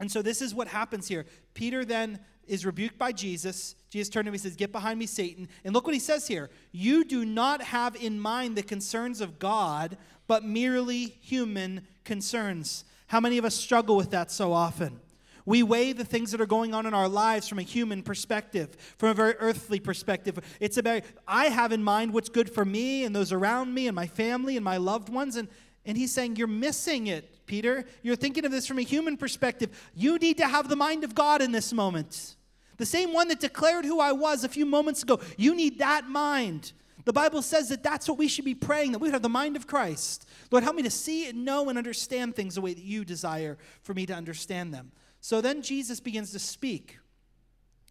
And 0.00 0.10
so 0.10 0.22
this 0.22 0.40
is 0.40 0.54
what 0.54 0.68
happens 0.68 1.08
here. 1.08 1.26
Peter 1.54 1.84
then 1.84 2.20
is 2.48 2.66
rebuked 2.66 2.98
by 2.98 3.12
Jesus. 3.12 3.74
Jesus 3.90 4.08
turned 4.08 4.26
to 4.26 4.28
him 4.28 4.34
and 4.34 4.40
says, 4.40 4.56
Get 4.56 4.72
behind 4.72 4.98
me, 4.98 5.06
Satan. 5.06 5.48
And 5.64 5.74
look 5.74 5.86
what 5.86 5.94
he 5.94 6.00
says 6.00 6.26
here 6.26 6.50
You 6.72 7.04
do 7.04 7.24
not 7.24 7.62
have 7.62 7.96
in 7.96 8.18
mind 8.18 8.56
the 8.56 8.62
concerns 8.62 9.20
of 9.20 9.38
God, 9.38 9.96
but 10.26 10.44
merely 10.44 11.16
human 11.20 11.86
concerns. 12.04 12.84
How 13.08 13.20
many 13.20 13.38
of 13.38 13.44
us 13.44 13.54
struggle 13.54 13.96
with 13.96 14.10
that 14.10 14.30
so 14.30 14.52
often? 14.52 15.00
We 15.46 15.62
weigh 15.62 15.92
the 15.92 16.04
things 16.04 16.32
that 16.32 16.42
are 16.42 16.46
going 16.46 16.74
on 16.74 16.84
in 16.84 16.92
our 16.92 17.08
lives 17.08 17.48
from 17.48 17.58
a 17.58 17.62
human 17.62 18.02
perspective, 18.02 18.76
from 18.98 19.08
a 19.08 19.14
very 19.14 19.34
earthly 19.38 19.80
perspective. 19.80 20.38
It's 20.60 20.76
about, 20.76 21.04
I 21.26 21.46
have 21.46 21.72
in 21.72 21.82
mind 21.82 22.12
what's 22.12 22.28
good 22.28 22.50
for 22.50 22.66
me 22.66 23.04
and 23.04 23.16
those 23.16 23.32
around 23.32 23.72
me 23.72 23.86
and 23.86 23.96
my 23.96 24.06
family 24.06 24.56
and 24.56 24.64
my 24.64 24.76
loved 24.76 25.08
ones. 25.08 25.36
And, 25.36 25.48
and 25.86 25.96
he's 25.96 26.12
saying, 26.12 26.36
You're 26.36 26.48
missing 26.48 27.06
it. 27.06 27.38
Peter. 27.48 27.84
You're 28.02 28.14
thinking 28.14 28.44
of 28.44 28.52
this 28.52 28.68
from 28.68 28.78
a 28.78 28.82
human 28.82 29.16
perspective. 29.16 29.90
You 29.96 30.18
need 30.18 30.36
to 30.36 30.46
have 30.46 30.68
the 30.68 30.76
mind 30.76 31.02
of 31.02 31.16
God 31.16 31.42
in 31.42 31.50
this 31.50 31.72
moment. 31.72 32.36
The 32.78 32.86
same 32.86 33.12
one 33.12 33.28
that 33.28 33.40
declared 33.40 33.84
who 33.84 34.00
I 34.00 34.12
was 34.12 34.44
a 34.44 34.48
few 34.48 34.64
moments 34.64 35.02
ago. 35.02 35.20
You 35.36 35.54
need 35.54 35.80
that 35.80 36.08
mind. 36.08 36.72
The 37.04 37.12
Bible 37.12 37.42
says 37.42 37.68
that 37.70 37.82
that's 37.82 38.08
what 38.08 38.18
we 38.18 38.28
should 38.28 38.44
be 38.44 38.54
praying, 38.54 38.92
that 38.92 38.98
we 38.98 39.10
have 39.10 39.22
the 39.22 39.28
mind 39.28 39.56
of 39.56 39.66
Christ. 39.66 40.28
Lord, 40.50 40.62
help 40.62 40.76
me 40.76 40.82
to 40.82 40.90
see 40.90 41.28
and 41.28 41.44
know 41.44 41.68
and 41.68 41.76
understand 41.76 42.36
things 42.36 42.54
the 42.54 42.60
way 42.60 42.74
that 42.74 42.84
you 42.84 43.04
desire 43.04 43.58
for 43.82 43.94
me 43.94 44.06
to 44.06 44.14
understand 44.14 44.72
them. 44.72 44.92
So 45.20 45.40
then 45.40 45.62
Jesus 45.62 46.00
begins 46.00 46.32
to 46.32 46.38
speak. 46.38 46.98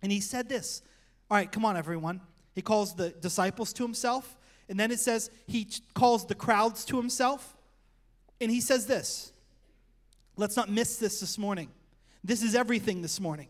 And 0.01 0.11
he 0.11 0.19
said 0.19 0.49
this 0.49 0.81
All 1.29 1.37
right, 1.37 1.51
come 1.51 1.65
on, 1.65 1.75
everyone. 1.75 2.21
He 2.55 2.61
calls 2.61 2.95
the 2.95 3.09
disciples 3.09 3.73
to 3.73 3.83
himself. 3.83 4.37
And 4.69 4.79
then 4.79 4.91
it 4.91 4.99
says 4.99 5.29
he 5.47 5.67
calls 5.93 6.25
the 6.25 6.35
crowds 6.35 6.85
to 6.85 6.97
himself. 6.97 7.57
And 8.39 8.51
he 8.51 8.61
says 8.61 8.85
this 8.85 9.33
Let's 10.35 10.55
not 10.55 10.69
miss 10.69 10.97
this 10.97 11.19
this 11.19 11.37
morning. 11.37 11.71
This 12.23 12.43
is 12.43 12.55
everything 12.55 13.01
this 13.01 13.19
morning. 13.19 13.47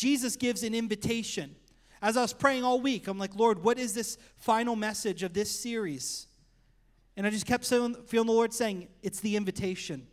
Jesus 0.00 0.34
gives 0.34 0.62
an 0.62 0.74
invitation. 0.74 1.54
As 2.00 2.16
I 2.16 2.22
was 2.22 2.32
praying 2.32 2.64
all 2.64 2.80
week, 2.80 3.06
I'm 3.06 3.18
like, 3.18 3.36
Lord, 3.36 3.62
what 3.62 3.78
is 3.78 3.92
this 3.92 4.16
final 4.38 4.74
message 4.74 5.22
of 5.22 5.34
this 5.34 5.50
series? 5.50 6.26
And 7.18 7.26
I 7.26 7.30
just 7.30 7.44
kept 7.44 7.66
feeling 7.66 8.06
the 8.10 8.22
Lord 8.22 8.54
saying, 8.54 8.88
it's 9.02 9.20
the 9.20 9.36
invitation. 9.36 10.06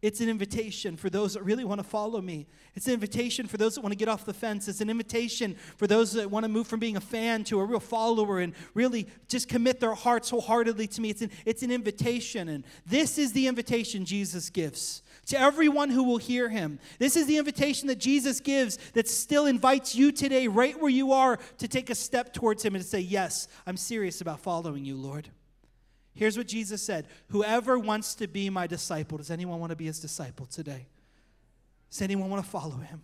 It's 0.00 0.20
an 0.20 0.28
invitation 0.28 0.96
for 0.96 1.10
those 1.10 1.34
that 1.34 1.42
really 1.42 1.64
want 1.64 1.80
to 1.80 1.86
follow 1.86 2.20
me. 2.20 2.46
It's 2.74 2.86
an 2.86 2.94
invitation 2.94 3.48
for 3.48 3.56
those 3.56 3.74
that 3.74 3.80
want 3.80 3.90
to 3.90 3.96
get 3.96 4.08
off 4.08 4.24
the 4.24 4.32
fence. 4.32 4.68
It's 4.68 4.80
an 4.80 4.88
invitation 4.88 5.56
for 5.76 5.88
those 5.88 6.12
that 6.12 6.30
want 6.30 6.44
to 6.44 6.48
move 6.48 6.68
from 6.68 6.78
being 6.78 6.96
a 6.96 7.00
fan 7.00 7.42
to 7.44 7.58
a 7.58 7.64
real 7.64 7.80
follower 7.80 8.38
and 8.38 8.52
really 8.74 9.08
just 9.26 9.48
commit 9.48 9.80
their 9.80 9.94
hearts 9.94 10.30
wholeheartedly 10.30 10.86
to 10.86 11.00
me. 11.00 11.10
It's 11.10 11.22
an, 11.22 11.30
it's 11.44 11.64
an 11.64 11.72
invitation. 11.72 12.48
And 12.48 12.64
this 12.86 13.18
is 13.18 13.32
the 13.32 13.48
invitation 13.48 14.04
Jesus 14.04 14.50
gives 14.50 15.02
to 15.26 15.38
everyone 15.38 15.90
who 15.90 16.02
will 16.02 16.18
hear 16.18 16.48
him. 16.48 16.78
This 16.98 17.16
is 17.16 17.26
the 17.26 17.38
invitation 17.38 17.88
that 17.88 17.98
Jesus 17.98 18.40
gives 18.40 18.78
that 18.94 19.08
still 19.08 19.46
invites 19.46 19.94
you 19.94 20.12
today, 20.12 20.48
right 20.48 20.78
where 20.80 20.90
you 20.90 21.12
are, 21.12 21.38
to 21.58 21.68
take 21.68 21.90
a 21.90 21.94
step 21.94 22.32
towards 22.32 22.64
him 22.64 22.74
and 22.74 22.82
to 22.82 22.88
say, 22.88 23.00
Yes, 23.00 23.48
I'm 23.66 23.76
serious 23.76 24.20
about 24.20 24.40
following 24.40 24.84
you, 24.84 24.96
Lord. 24.96 25.28
Here's 26.14 26.36
what 26.36 26.48
Jesus 26.48 26.82
said 26.82 27.06
Whoever 27.28 27.78
wants 27.78 28.14
to 28.16 28.26
be 28.26 28.50
my 28.50 28.66
disciple, 28.66 29.18
does 29.18 29.30
anyone 29.30 29.60
want 29.60 29.70
to 29.70 29.76
be 29.76 29.86
his 29.86 30.00
disciple 30.00 30.46
today? 30.46 30.86
Does 31.90 32.02
anyone 32.02 32.30
want 32.30 32.44
to 32.44 32.50
follow 32.50 32.76
him? 32.76 33.02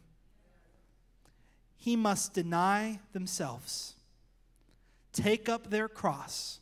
He 1.76 1.94
must 1.94 2.34
deny 2.34 2.98
themselves, 3.12 3.94
take 5.12 5.48
up 5.48 5.70
their 5.70 5.88
cross, 5.88 6.58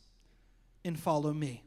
and 0.85 0.99
follow 0.99 1.33
me. 1.33 1.63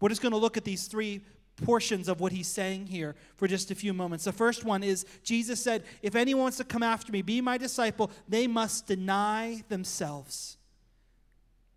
We're 0.00 0.08
just 0.08 0.20
going 0.20 0.32
to 0.32 0.38
look 0.38 0.56
at 0.56 0.64
these 0.64 0.88
three 0.88 1.20
portions 1.62 2.08
of 2.08 2.20
what 2.20 2.32
he's 2.32 2.48
saying 2.48 2.86
here 2.86 3.14
for 3.36 3.46
just 3.48 3.70
a 3.70 3.74
few 3.74 3.92
moments. 3.92 4.24
The 4.24 4.32
first 4.32 4.64
one 4.64 4.82
is 4.82 5.04
Jesus 5.22 5.62
said, 5.62 5.84
If 6.02 6.14
anyone 6.14 6.44
wants 6.44 6.58
to 6.58 6.64
come 6.64 6.82
after 6.82 7.12
me, 7.12 7.22
be 7.22 7.40
my 7.40 7.58
disciple, 7.58 8.10
they 8.28 8.46
must 8.46 8.86
deny 8.86 9.62
themselves. 9.68 10.56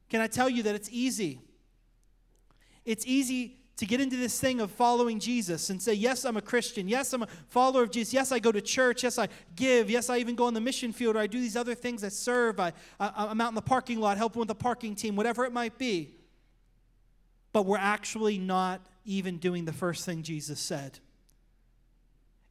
Can 0.10 0.22
I 0.22 0.28
tell 0.28 0.50
you 0.50 0.64
that 0.64 0.76
it's 0.76 0.90
easy? 0.92 1.42
It's 2.86 3.06
easy 3.06 3.58
to 3.78 3.86
get 3.86 4.00
into 4.00 4.16
this 4.16 4.40
thing 4.40 4.62
of 4.62 4.72
following 4.72 5.20
Jesus 5.20 5.70
and 5.70 5.82
say, 5.82 5.94
Yes, 5.94 6.24
I'm 6.24 6.38
a 6.38 6.42
Christian. 6.42 6.88
Yes, 6.88 7.12
I'm 7.14 7.24
a 7.24 7.28
follower 7.50 7.84
of 7.84 7.92
Jesus. 7.92 8.14
Yes, 8.14 8.32
I 8.32 8.40
go 8.40 8.52
to 8.52 8.62
church. 8.62 9.04
Yes, 9.04 9.18
I 9.18 9.28
give. 9.56 9.90
Yes, 9.90 10.10
I 10.10 10.18
even 10.18 10.36
go 10.36 10.46
on 10.46 10.54
the 10.54 10.62
mission 10.62 10.94
field 10.94 11.16
or 11.16 11.20
I 11.20 11.28
do 11.28 11.40
these 11.40 11.58
other 11.58 11.76
things. 11.76 12.04
I 12.04 12.10
serve. 12.10 12.60
I, 12.60 12.72
I, 13.00 13.32
am 13.32 13.42
out 13.42 13.50
in 13.50 13.56
the 13.56 13.62
parking 13.62 14.00
lot 14.00 14.18
helping 14.18 14.40
with 14.40 14.48
the 14.48 14.56
parking 14.56 14.96
team, 14.96 15.16
whatever 15.16 15.44
it 15.46 15.52
might 15.52 15.78
be. 15.78 16.16
But 17.52 17.66
we're 17.66 17.78
actually 17.78 18.38
not 18.38 18.86
even 19.06 19.38
doing 19.38 19.66
the 19.66 19.74
first 19.74 20.06
thing 20.06 20.24
Jesus 20.24 20.60
said. 20.60 21.00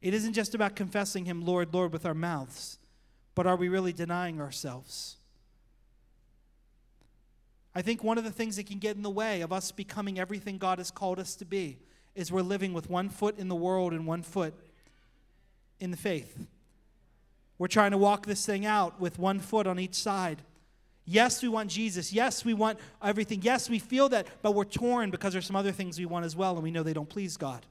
It 0.01 0.13
isn't 0.13 0.33
just 0.33 0.55
about 0.55 0.75
confessing 0.75 1.25
Him, 1.25 1.45
Lord, 1.45 1.73
Lord, 1.73 1.91
with 1.91 2.05
our 2.05 2.13
mouths, 2.13 2.79
but 3.33 3.45
are 3.45 3.55
we 3.55 3.69
really 3.69 3.93
denying 3.93 4.39
ourselves? 4.39 5.17
I 7.75 7.81
think 7.81 8.03
one 8.03 8.17
of 8.17 8.23
the 8.23 8.31
things 8.31 8.55
that 8.55 8.67
can 8.67 8.79
get 8.79 8.95
in 8.95 9.03
the 9.03 9.09
way 9.09 9.41
of 9.41 9.51
us 9.51 9.71
becoming 9.71 10.17
everything 10.17 10.57
God 10.57 10.77
has 10.77 10.91
called 10.91 11.19
us 11.19 11.35
to 11.35 11.45
be 11.45 11.77
is 12.15 12.31
we're 12.31 12.41
living 12.41 12.71
with 12.71 12.89
one 12.89 13.09
foot 13.09 13.37
in 13.37 13.49
the 13.49 13.55
world 13.55 13.91
and 13.91 14.07
one 14.07 14.23
foot 14.23 14.53
in 15.81 15.91
the 15.91 15.97
faith. 15.97 16.47
We're 17.57 17.67
trying 17.67 17.91
to 17.91 17.97
walk 17.97 18.25
this 18.25 18.45
thing 18.45 18.65
out 18.65 18.99
with 19.01 19.19
one 19.19 19.39
foot 19.39 19.67
on 19.67 19.79
each 19.79 19.95
side. 19.95 20.41
Yes, 21.05 21.43
we 21.43 21.49
want 21.49 21.69
Jesus. 21.69 22.11
Yes, 22.11 22.43
we 22.43 22.53
want 22.53 22.79
everything. 23.03 23.41
Yes, 23.43 23.69
we 23.69 23.77
feel 23.77 24.09
that, 24.09 24.27
but 24.41 24.55
we're 24.55 24.65
torn 24.65 25.11
because 25.11 25.33
there's 25.33 25.45
some 25.45 25.55
other 25.55 25.71
things 25.71 25.99
we 25.99 26.05
want 26.05 26.25
as 26.25 26.35
well, 26.35 26.55
and 26.55 26.63
we 26.63 26.71
know 26.71 26.81
they 26.81 26.93
don't 26.93 27.09
please 27.09 27.37
God. 27.37 27.65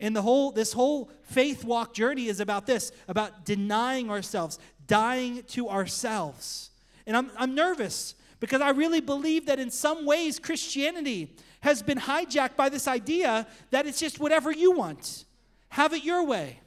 And 0.00 0.16
the 0.16 0.22
whole 0.22 0.50
this 0.50 0.72
whole 0.72 1.10
faith 1.22 1.64
walk 1.64 1.94
journey 1.94 2.26
is 2.26 2.40
about 2.40 2.66
this, 2.66 2.90
about 3.06 3.44
denying 3.44 4.10
ourselves, 4.10 4.58
dying 4.86 5.42
to 5.48 5.68
ourselves. 5.68 6.70
And 7.06 7.16
I'm, 7.16 7.30
I'm 7.36 7.54
nervous 7.54 8.14
because 8.40 8.60
I 8.60 8.70
really 8.70 9.00
believe 9.00 9.46
that 9.46 9.60
in 9.60 9.70
some 9.70 10.06
ways 10.06 10.38
Christianity 10.38 11.36
has 11.60 11.82
been 11.82 11.98
hijacked 11.98 12.56
by 12.56 12.68
this 12.68 12.88
idea 12.88 13.46
that 13.70 13.86
it's 13.86 14.00
just 14.00 14.18
whatever 14.18 14.50
you 14.50 14.72
want. 14.72 15.26
Have 15.68 15.92
it 15.92 16.02
your 16.02 16.24
way. 16.24 16.61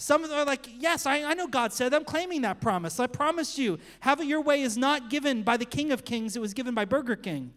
Some 0.00 0.24
of 0.24 0.30
them 0.30 0.38
are 0.38 0.46
like, 0.46 0.66
Yes, 0.78 1.04
I, 1.04 1.22
I 1.24 1.34
know 1.34 1.46
God 1.46 1.74
said, 1.74 1.92
I'm 1.92 2.04
claiming 2.04 2.40
that 2.40 2.58
promise. 2.62 2.98
I 2.98 3.06
promise 3.06 3.58
you, 3.58 3.78
have 4.00 4.18
it 4.20 4.26
your 4.26 4.40
way 4.40 4.62
is 4.62 4.78
not 4.78 5.10
given 5.10 5.42
by 5.42 5.58
the 5.58 5.66
King 5.66 5.92
of 5.92 6.06
Kings, 6.06 6.36
it 6.36 6.40
was 6.40 6.54
given 6.54 6.74
by 6.74 6.86
Burger 6.86 7.16
King. 7.16 7.52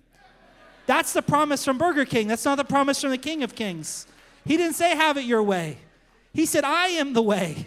That's 0.86 1.14
the 1.14 1.22
promise 1.22 1.64
from 1.64 1.78
Burger 1.78 2.04
King. 2.04 2.28
That's 2.28 2.44
not 2.44 2.58
the 2.58 2.66
promise 2.66 3.00
from 3.00 3.12
the 3.12 3.18
King 3.18 3.44
of 3.44 3.56
Kings. 3.56 4.08
He 4.46 4.58
didn't 4.58 4.76
say, 4.76 4.94
Have 4.94 5.16
it 5.16 5.24
your 5.24 5.42
way. 5.42 5.78
He 6.34 6.46
said, 6.46 6.66
I 6.66 6.88
am 6.88 7.14
the 7.14 7.22
way. 7.22 7.66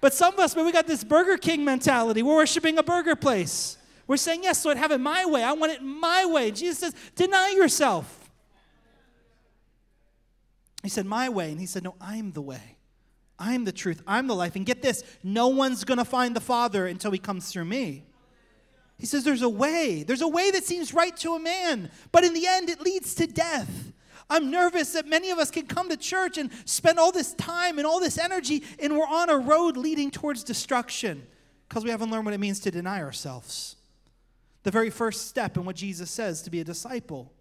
But 0.00 0.12
some 0.12 0.34
of 0.34 0.40
us, 0.40 0.56
man, 0.56 0.66
we 0.66 0.72
got 0.72 0.88
this 0.88 1.04
Burger 1.04 1.36
King 1.36 1.64
mentality. 1.64 2.20
We're 2.20 2.34
worshiping 2.34 2.76
a 2.78 2.82
burger 2.82 3.14
place. 3.14 3.78
We're 4.08 4.16
saying, 4.16 4.42
Yes, 4.42 4.64
Lord, 4.64 4.76
have 4.76 4.90
it 4.90 4.98
my 4.98 5.24
way. 5.24 5.44
I 5.44 5.52
want 5.52 5.70
it 5.70 5.82
my 5.84 6.26
way. 6.26 6.50
Jesus 6.50 6.80
says, 6.80 6.94
Deny 7.14 7.54
yourself. 7.56 8.28
He 10.82 10.88
said, 10.88 11.06
My 11.06 11.28
way. 11.28 11.52
And 11.52 11.60
he 11.60 11.66
said, 11.66 11.84
No, 11.84 11.94
I'm 12.00 12.32
the 12.32 12.42
way. 12.42 12.73
I'm 13.38 13.64
the 13.64 13.72
truth. 13.72 14.02
I'm 14.06 14.26
the 14.26 14.34
life. 14.34 14.56
And 14.56 14.64
get 14.64 14.82
this 14.82 15.02
no 15.22 15.48
one's 15.48 15.84
going 15.84 15.98
to 15.98 16.04
find 16.04 16.36
the 16.36 16.40
Father 16.40 16.86
until 16.86 17.10
he 17.10 17.18
comes 17.18 17.50
through 17.50 17.64
me. 17.64 18.04
He 18.98 19.06
says, 19.06 19.24
There's 19.24 19.42
a 19.42 19.48
way. 19.48 20.02
There's 20.02 20.22
a 20.22 20.28
way 20.28 20.50
that 20.50 20.64
seems 20.64 20.94
right 20.94 21.16
to 21.18 21.34
a 21.34 21.38
man, 21.38 21.90
but 22.12 22.24
in 22.24 22.34
the 22.34 22.46
end, 22.46 22.70
it 22.70 22.80
leads 22.80 23.14
to 23.16 23.26
death. 23.26 23.92
I'm 24.30 24.50
nervous 24.50 24.92
that 24.92 25.06
many 25.06 25.30
of 25.30 25.38
us 25.38 25.50
can 25.50 25.66
come 25.66 25.90
to 25.90 25.96
church 25.96 26.38
and 26.38 26.50
spend 26.64 26.98
all 26.98 27.12
this 27.12 27.34
time 27.34 27.78
and 27.78 27.86
all 27.86 28.00
this 28.00 28.16
energy, 28.16 28.62
and 28.78 28.96
we're 28.96 29.06
on 29.06 29.28
a 29.28 29.36
road 29.36 29.76
leading 29.76 30.10
towards 30.10 30.42
destruction. 30.42 31.26
Because 31.68 31.84
we 31.84 31.90
haven't 31.90 32.10
learned 32.10 32.24
what 32.24 32.34
it 32.34 32.40
means 32.40 32.60
to 32.60 32.70
deny 32.70 33.02
ourselves. 33.02 33.76
The 34.62 34.70
very 34.70 34.90
first 34.90 35.28
step 35.28 35.56
in 35.56 35.64
what 35.64 35.76
Jesus 35.76 36.10
says 36.10 36.42
to 36.42 36.50
be 36.50 36.60
a 36.60 36.64
disciple. 36.64 37.32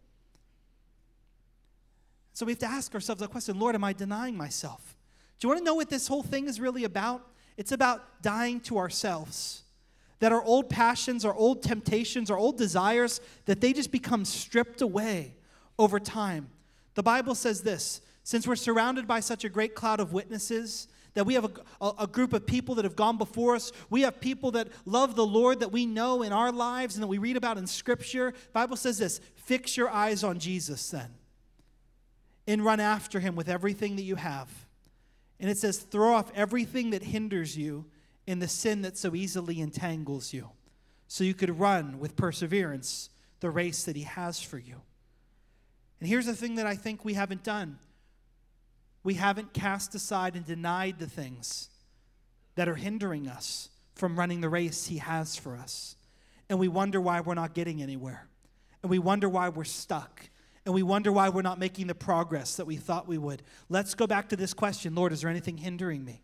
So 2.34 2.46
we 2.46 2.54
have 2.54 2.60
to 2.60 2.66
ask 2.66 2.94
ourselves 2.94 3.22
that 3.22 3.30
question 3.30 3.60
Lord, 3.60 3.76
am 3.76 3.84
I 3.84 3.94
denying 3.94 4.36
myself? 4.36 4.93
Do 5.44 5.48
you 5.48 5.50
want 5.56 5.60
to 5.60 5.66
know 5.66 5.76
what 5.76 5.90
this 5.90 6.08
whole 6.08 6.24
thing 6.24 6.48
is 6.48 6.62
really 6.62 6.86
about? 6.86 7.22
It's 7.58 7.74
about 7.74 8.22
dying 8.22 8.62
to 8.62 8.78
ourselves. 8.78 9.64
That 10.20 10.32
our 10.32 10.42
old 10.42 10.70
passions, 10.70 11.26
our 11.26 11.34
old 11.34 11.62
temptations, 11.62 12.32
our 12.32 12.38
old 12.38 12.58
desires, 12.58 13.20
that 13.44 13.60
they 13.60 13.74
just 13.74 13.92
become 13.92 14.24
stripped 14.24 14.82
away 14.82 15.34
over 15.78 16.00
time. 16.00 16.48
The 16.94 17.04
Bible 17.04 17.36
says 17.36 17.62
this 17.62 18.00
since 18.24 18.48
we're 18.48 18.56
surrounded 18.56 19.06
by 19.06 19.20
such 19.20 19.44
a 19.44 19.50
great 19.50 19.76
cloud 19.76 20.00
of 20.00 20.14
witnesses, 20.14 20.88
that 21.14 21.26
we 21.26 21.34
have 21.34 21.52
a, 21.82 21.92
a, 22.00 22.08
group 22.08 22.32
of 22.32 22.46
people 22.46 22.76
that 22.76 22.86
have 22.86 22.96
gone 22.96 23.18
before 23.18 23.54
us. 23.54 23.74
We 23.90 24.04
have 24.04 24.22
people 24.22 24.52
that 24.52 24.70
love 24.86 25.18
the 25.18 25.26
Lord 25.26 25.60
that 25.60 25.74
we 25.74 25.86
know 25.86 26.22
in 26.22 26.32
our 26.32 26.54
lives 26.54 26.96
and 26.96 27.04
that 27.04 27.08
we 27.08 27.18
read 27.18 27.36
about 27.36 27.58
in 27.58 27.68
Scripture. 27.68 28.32
The 28.32 28.54
Bible 28.54 28.78
says 28.78 28.98
this 28.98 29.20
fix 29.36 29.76
your 29.76 29.90
eyes 29.90 30.24
on 30.24 30.40
Jesus 30.40 30.90
then 30.90 31.14
and 32.48 32.64
run 32.64 32.80
after 32.80 33.20
him 33.20 33.36
with 33.36 33.50
everything 33.50 33.98
that 33.98 34.04
you 34.04 34.16
have. 34.16 34.48
And 35.44 35.52
it 35.52 35.58
says, 35.58 35.80
throw 35.80 36.14
off 36.14 36.32
everything 36.34 36.92
that 36.92 37.04
hinders 37.04 37.58
you 37.58 37.84
in 38.26 38.40
the 38.40 38.48
sin 38.48 38.84
that 38.84 38.98
so 38.98 39.14
easily 39.14 39.60
entangles 39.60 40.32
you, 40.32 40.50
so 41.10 41.26
you 41.26 41.34
could 41.34 41.60
run 41.60 42.00
with 42.00 42.16
perseverance 42.16 43.10
the 43.42 43.50
race 43.50 43.84
that 43.84 43.98
he 43.98 44.04
has 44.04 44.42
for 44.42 44.58
you. 44.58 44.82
And 46.00 46.08
here's 46.08 46.28
the 46.28 46.34
thing 46.34 46.56
that 46.56 46.66
I 46.66 46.76
think 46.76 47.04
we 47.04 47.16
haven't 47.16 47.44
done 47.44 47.78
we 49.04 49.16
haven't 49.16 49.52
cast 49.52 49.94
aside 49.96 50.38
and 50.38 50.46
denied 50.46 50.98
the 50.98 51.10
things 51.10 51.68
that 52.56 52.70
are 52.70 52.76
hindering 52.76 53.28
us 53.28 53.68
from 53.96 54.18
running 54.18 54.40
the 54.40 54.48
race 54.48 54.86
he 54.86 55.00
has 55.00 55.36
for 55.36 55.58
us. 55.58 55.98
And 56.48 56.58
we 56.58 56.70
wonder 56.70 57.02
why 57.02 57.20
we're 57.20 57.34
not 57.34 57.54
getting 57.54 57.82
anywhere. 57.82 58.30
And 58.82 58.90
we 58.90 58.98
wonder 58.98 59.28
why 59.28 59.50
we're 59.50 59.66
stuck 59.66 60.30
and 60.66 60.74
we 60.74 60.84
wonder 60.84 61.12
why 61.12 61.30
we're 61.30 61.42
not 61.42 61.60
making 61.60 61.88
the 61.88 61.96
progress 61.96 62.56
that 62.56 62.66
we 62.66 62.78
thought 62.78 63.08
we 63.08 63.18
would. 63.18 63.44
Let's 63.70 63.96
go 63.96 64.08
back 64.08 64.30
to 64.30 64.36
this 64.36 64.54
question 64.54 64.96
Lord, 64.96 65.12
is 65.12 65.22
there 65.22 65.30
anything 65.30 65.58
hindering 65.58 66.04
me? 66.06 66.22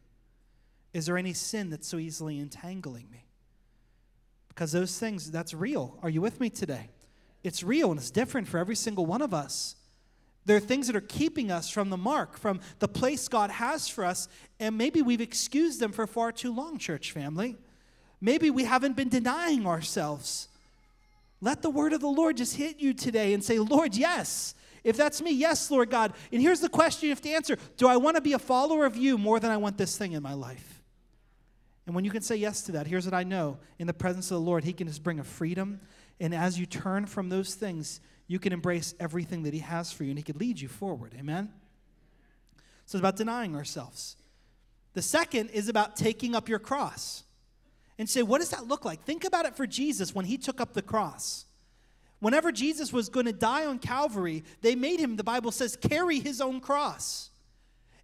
Is 0.94 1.06
there 1.06 1.18
any 1.18 1.34
sin 1.34 1.70
that's 1.70 1.88
so 1.88 1.98
easily 1.98 2.40
entangling 2.40 3.10
me? 3.12 3.26
Because 4.48 4.72
those 4.72 4.98
things, 4.98 5.32
that's 5.32 5.54
real. 5.54 5.98
Are 6.02 6.10
you 6.10 6.22
with 6.22 6.40
me 6.40 6.50
today? 6.50 6.90
It's 7.44 7.64
real 7.64 7.92
and 7.92 8.00
it's 8.00 8.12
different 8.12 8.48
for 8.48 8.58
every 8.58 8.76
single 8.76 9.06
one 9.06 9.22
of 9.22 9.34
us. 9.34 9.76
There 10.46 10.58
are 10.58 10.62
things 10.62 10.88
that 10.88 10.96
are 10.96 11.02
keeping 11.02 11.52
us 11.52 11.70
from 11.70 11.90
the 11.90 11.98
mark, 11.98 12.38
from 12.38 12.60
the 12.80 12.88
place 12.88 13.28
God 13.28 13.52
has 13.52 13.88
for 13.88 14.04
us, 14.04 14.28
and 14.60 14.78
maybe 14.78 15.02
we've 15.02 15.22
excused 15.22 15.80
them 15.80 15.92
for 15.92 16.08
far 16.08 16.32
too 16.32 16.54
long, 16.54 16.78
church 16.78 17.12
family. 17.12 17.56
Maybe 18.20 18.50
we 18.50 18.64
haven't 18.64 18.98
been 18.98 19.10
denying 19.10 19.66
ourselves. 19.68 20.49
Let 21.42 21.62
the 21.62 21.70
word 21.70 21.94
of 21.94 22.02
the 22.02 22.08
Lord 22.08 22.38
just 22.38 22.56
hit 22.56 22.80
you 22.80 22.94
today 22.94 23.34
and 23.34 23.44
say, 23.44 23.60
Lord, 23.60 23.96
yes. 23.96 24.56
If 24.84 24.98
that's 24.98 25.22
me, 25.22 25.32
yes, 25.32 25.70
Lord 25.72 25.90
God. 25.90 26.14
And 26.32 26.42
here's 26.42 26.60
the 26.60 26.70
question 26.70 27.08
you 27.08 27.14
have 27.14 27.22
to 27.22 27.30
answer 27.30 27.58
Do 27.78 27.88
I 27.88 27.98
want 27.98 28.16
to 28.16 28.22
be 28.22 28.34
a 28.34 28.40
follower 28.40 28.86
of 28.86 28.98
you 28.98 29.18
more 29.18 29.40
than 29.40 29.52
I 29.52 29.58
want 29.58 29.78
this 29.78 29.98
thing 29.98 30.14
in 30.14 30.24
my 30.24 30.34
life? 30.34 30.84
And 31.86 31.96
when 31.96 32.06
you 32.06 32.12
can 32.12 32.22
say 32.22 32.36
yes 32.36 32.62
to 32.64 32.74
that, 32.74 32.88
here's 32.88 33.06
what 33.06 33.14
I 33.14 33.24
know 33.24 33.58
in 33.80 33.88
the 33.88 33.94
presence 33.94 34.30
of 34.32 34.36
the 34.36 34.42
Lord, 34.42 34.64
He 34.64 34.74
can 34.74 34.88
just 34.88 35.04
bring 35.04 35.20
a 35.20 35.24
freedom. 35.24 35.82
And 36.20 36.36
as 36.36 36.60
you 36.60 36.66
turn 36.66 37.06
from 37.06 37.30
those 37.30 37.56
things, 37.56 38.00
you 38.28 38.38
can 38.38 38.54
embrace 38.54 38.94
everything 39.00 39.44
that 39.44 39.54
He 39.54 39.60
has 39.60 39.92
for 39.92 40.04
you 40.04 40.12
and 40.12 40.20
He 40.20 40.24
can 40.24 40.38
lead 40.38 40.60
you 40.60 40.68
forward. 40.68 41.16
Amen? 41.18 41.52
So 42.86 42.98
it's 42.98 43.02
about 43.02 43.16
denying 43.16 43.56
ourselves. 43.56 44.18
The 44.94 45.02
second 45.02 45.50
is 45.50 45.70
about 45.70 45.96
taking 45.96 46.36
up 46.36 46.50
your 46.50 46.60
cross 46.60 47.24
and 48.00 48.10
say, 48.10 48.24
what 48.24 48.40
does 48.40 48.50
that 48.50 48.68
look 48.68 48.86
like? 48.86 49.04
Think 49.04 49.26
about 49.26 49.46
it 49.46 49.56
for 49.56 49.68
Jesus 49.68 50.16
when 50.16 50.26
he 50.26 50.38
took 50.38 50.60
up 50.60 50.74
the 50.74 50.82
cross. 50.82 51.46
Whenever 52.20 52.52
Jesus 52.52 52.92
was 52.92 53.10
going 53.10 53.26
to 53.26 53.34
die 53.34 53.66
on 53.66 53.78
Calvary, 53.78 54.44
they 54.62 54.74
made 54.74 55.00
him, 55.00 55.18
the 55.18 55.24
Bible 55.24 55.52
says, 55.52 55.76
carry 55.76 56.20
his 56.20 56.42
own 56.42 56.62
cross. 56.62 57.30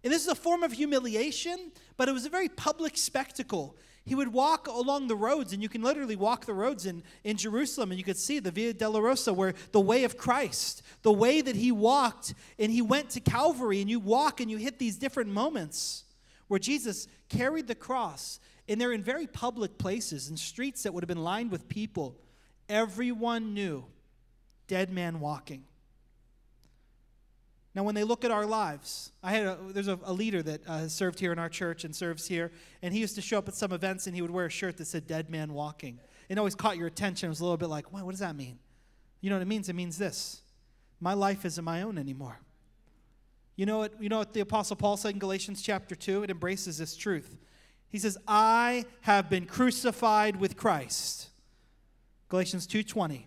And 0.04 0.12
this 0.12 0.22
is 0.22 0.28
a 0.28 0.34
form 0.34 0.62
of 0.62 0.72
humiliation, 0.72 1.72
but 1.96 2.08
it 2.08 2.12
was 2.12 2.26
a 2.26 2.30
very 2.30 2.48
public 2.48 2.96
spectacle. 2.96 3.76
He 4.04 4.14
would 4.14 4.32
walk 4.32 4.68
along 4.68 5.08
the 5.08 5.16
roads, 5.16 5.52
and 5.52 5.62
you 5.62 5.68
can 5.68 5.82
literally 5.82 6.14
walk 6.14 6.44
the 6.44 6.54
roads 6.54 6.86
in, 6.86 7.02
in 7.24 7.36
Jerusalem, 7.36 7.90
and 7.90 7.98
you 7.98 8.04
could 8.04 8.16
see 8.16 8.38
the 8.38 8.50
Via 8.50 8.72
Dolorosa, 8.72 9.34
where 9.34 9.54
the 9.72 9.80
way 9.80 10.04
of 10.04 10.16
Christ, 10.16 10.82
the 11.02 11.12
way 11.12 11.40
that 11.40 11.56
he 11.56 11.72
walked, 11.72 12.34
and 12.58 12.70
he 12.70 12.82
went 12.82 13.10
to 13.10 13.20
Calvary, 13.20 13.80
and 13.80 13.90
you 13.90 13.98
walk 13.98 14.40
and 14.40 14.50
you 14.50 14.58
hit 14.58 14.78
these 14.78 14.96
different 14.96 15.30
moments 15.30 16.04
where 16.48 16.60
Jesus 16.60 17.08
carried 17.28 17.66
the 17.66 17.74
cross 17.74 18.40
and 18.68 18.80
they're 18.80 18.92
in 18.92 19.02
very 19.02 19.26
public 19.26 19.78
places, 19.78 20.28
and 20.28 20.38
streets 20.38 20.82
that 20.82 20.92
would 20.92 21.02
have 21.02 21.08
been 21.08 21.22
lined 21.22 21.50
with 21.50 21.68
people. 21.68 22.16
Everyone 22.68 23.54
knew 23.54 23.84
dead 24.66 24.90
man 24.90 25.20
walking. 25.20 25.64
Now, 27.74 27.84
when 27.84 27.94
they 27.94 28.04
look 28.04 28.24
at 28.24 28.30
our 28.30 28.46
lives, 28.46 29.12
I 29.22 29.32
had 29.32 29.46
a, 29.46 29.58
there's 29.68 29.86
a, 29.88 29.98
a 30.02 30.12
leader 30.12 30.42
that 30.42 30.66
uh, 30.66 30.78
has 30.78 30.94
served 30.94 31.20
here 31.20 31.30
in 31.30 31.38
our 31.38 31.50
church 31.50 31.84
and 31.84 31.94
serves 31.94 32.26
here, 32.26 32.50
and 32.80 32.94
he 32.94 33.00
used 33.00 33.14
to 33.16 33.20
show 33.20 33.38
up 33.38 33.48
at 33.48 33.54
some 33.54 33.70
events 33.70 34.06
and 34.06 34.16
he 34.16 34.22
would 34.22 34.30
wear 34.30 34.46
a 34.46 34.50
shirt 34.50 34.78
that 34.78 34.86
said 34.86 35.06
"Dead 35.06 35.28
Man 35.28 35.52
Walking." 35.52 36.00
It 36.28 36.38
always 36.38 36.54
caught 36.54 36.78
your 36.78 36.86
attention. 36.86 37.26
It 37.26 37.30
was 37.30 37.40
a 37.40 37.44
little 37.44 37.58
bit 37.58 37.68
like, 37.68 37.92
what, 37.92 38.02
what 38.04 38.10
does 38.10 38.20
that 38.20 38.34
mean? 38.34 38.58
You 39.20 39.30
know 39.30 39.36
what 39.36 39.42
it 39.42 39.48
means? 39.48 39.68
It 39.68 39.74
means 39.74 39.98
this: 39.98 40.40
my 41.00 41.12
life 41.12 41.44
isn't 41.44 41.64
my 41.64 41.82
own 41.82 41.98
anymore. 41.98 42.40
You 43.56 43.66
know 43.66 43.78
what? 43.78 44.00
You 44.00 44.08
know 44.08 44.18
what 44.18 44.34
the 44.34 44.40
Apostle 44.40 44.76
Paul 44.76 44.96
said 44.96 45.14
in 45.14 45.18
Galatians 45.18 45.62
chapter 45.62 45.94
two. 45.94 46.22
It 46.22 46.30
embraces 46.30 46.78
this 46.78 46.94
truth. 46.94 47.36
He 47.88 47.98
says, 47.98 48.18
I 48.28 48.84
have 49.02 49.30
been 49.30 49.46
crucified 49.46 50.36
with 50.36 50.56
Christ. 50.56 51.30
Galatians 52.28 52.66
2:20. 52.66 53.24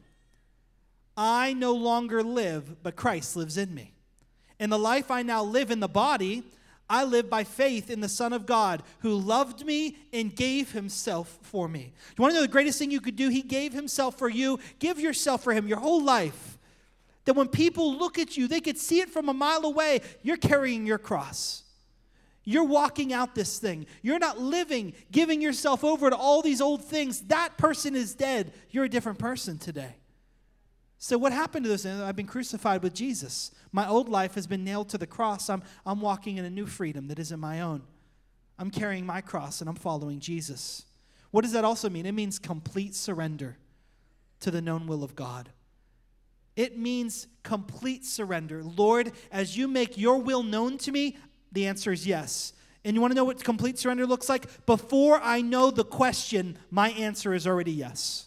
I 1.17 1.53
no 1.53 1.73
longer 1.73 2.23
live, 2.23 2.81
but 2.83 2.95
Christ 2.95 3.35
lives 3.35 3.57
in 3.57 3.73
me. 3.73 3.93
In 4.59 4.69
the 4.69 4.79
life 4.79 5.09
I 5.09 5.23
now 5.23 5.43
live 5.43 5.71
in 5.71 5.79
the 5.79 5.87
body, 5.87 6.43
I 6.89 7.03
live 7.03 7.29
by 7.29 7.43
faith 7.43 7.89
in 7.89 7.99
the 7.99 8.09
Son 8.09 8.31
of 8.31 8.45
God 8.45 8.83
who 8.99 9.15
loved 9.15 9.65
me 9.65 9.97
and 10.13 10.35
gave 10.35 10.71
himself 10.71 11.39
for 11.41 11.67
me. 11.67 11.79
Do 11.81 12.13
you 12.17 12.21
want 12.21 12.33
to 12.33 12.35
know 12.35 12.41
the 12.41 12.47
greatest 12.47 12.79
thing 12.79 12.91
you 12.91 13.01
could 13.01 13.15
do? 13.15 13.29
He 13.29 13.41
gave 13.41 13.73
himself 13.73 14.17
for 14.17 14.29
you. 14.29 14.59
Give 14.79 14.99
yourself 14.99 15.43
for 15.43 15.53
him 15.53 15.67
your 15.67 15.79
whole 15.79 16.03
life. 16.03 16.58
That 17.25 17.35
when 17.35 17.47
people 17.47 17.95
look 17.95 18.17
at 18.17 18.37
you, 18.37 18.47
they 18.47 18.61
could 18.61 18.77
see 18.77 18.99
it 18.99 19.09
from 19.09 19.29
a 19.29 19.33
mile 19.33 19.65
away. 19.65 20.01
You're 20.23 20.37
carrying 20.37 20.85
your 20.85 20.97
cross. 20.97 21.63
You're 22.43 22.63
walking 22.63 23.13
out 23.13 23.35
this 23.35 23.59
thing. 23.59 23.85
You're 24.01 24.19
not 24.19 24.39
living, 24.39 24.93
giving 25.11 25.41
yourself 25.41 25.83
over 25.83 26.09
to 26.09 26.15
all 26.15 26.41
these 26.41 26.61
old 26.61 26.83
things. 26.83 27.21
That 27.27 27.57
person 27.57 27.95
is 27.95 28.15
dead. 28.15 28.53
You're 28.71 28.85
a 28.85 28.89
different 28.89 29.19
person 29.19 29.57
today. 29.57 29.97
So, 30.97 31.17
what 31.17 31.31
happened 31.31 31.63
to 31.65 31.69
this? 31.69 31.85
I've 31.85 32.15
been 32.15 32.25
crucified 32.25 32.83
with 32.83 32.93
Jesus. 32.93 33.51
My 33.71 33.87
old 33.87 34.09
life 34.09 34.35
has 34.35 34.47
been 34.47 34.63
nailed 34.63 34.89
to 34.89 34.97
the 34.97 35.07
cross. 35.07 35.49
I'm, 35.49 35.63
I'm 35.85 36.01
walking 36.01 36.37
in 36.37 36.45
a 36.45 36.49
new 36.49 36.65
freedom 36.65 37.07
that 37.07 37.19
isn't 37.19 37.39
my 37.39 37.61
own. 37.61 37.83
I'm 38.57 38.69
carrying 38.69 39.05
my 39.05 39.21
cross 39.21 39.61
and 39.61 39.69
I'm 39.69 39.75
following 39.75 40.19
Jesus. 40.19 40.85
What 41.31 41.43
does 41.43 41.53
that 41.53 41.63
also 41.63 41.89
mean? 41.89 42.05
It 42.05 42.11
means 42.11 42.39
complete 42.39 42.95
surrender 42.95 43.57
to 44.41 44.51
the 44.51 44.61
known 44.61 44.87
will 44.87 45.03
of 45.03 45.15
God. 45.15 45.49
It 46.59 46.77
means 46.77 47.27
complete 47.41 48.03
surrender. 48.03 48.61
Lord, 48.61 49.13
as 49.31 49.55
you 49.55 49.65
make 49.65 49.97
your 49.97 50.17
will 50.17 50.43
known 50.43 50.77
to 50.79 50.91
me, 50.91 51.15
the 51.53 51.67
answer 51.67 51.93
is 51.93 52.05
yes. 52.05 52.51
And 52.83 52.93
you 52.93 52.99
want 52.99 53.11
to 53.11 53.15
know 53.15 53.23
what 53.23 53.41
complete 53.41 53.79
surrender 53.79 54.05
looks 54.05 54.27
like? 54.27 54.65
Before 54.65 55.21
I 55.23 55.39
know 55.39 55.71
the 55.71 55.85
question, 55.85 56.57
my 56.69 56.89
answer 56.89 57.33
is 57.33 57.47
already 57.47 57.71
yes. 57.71 58.25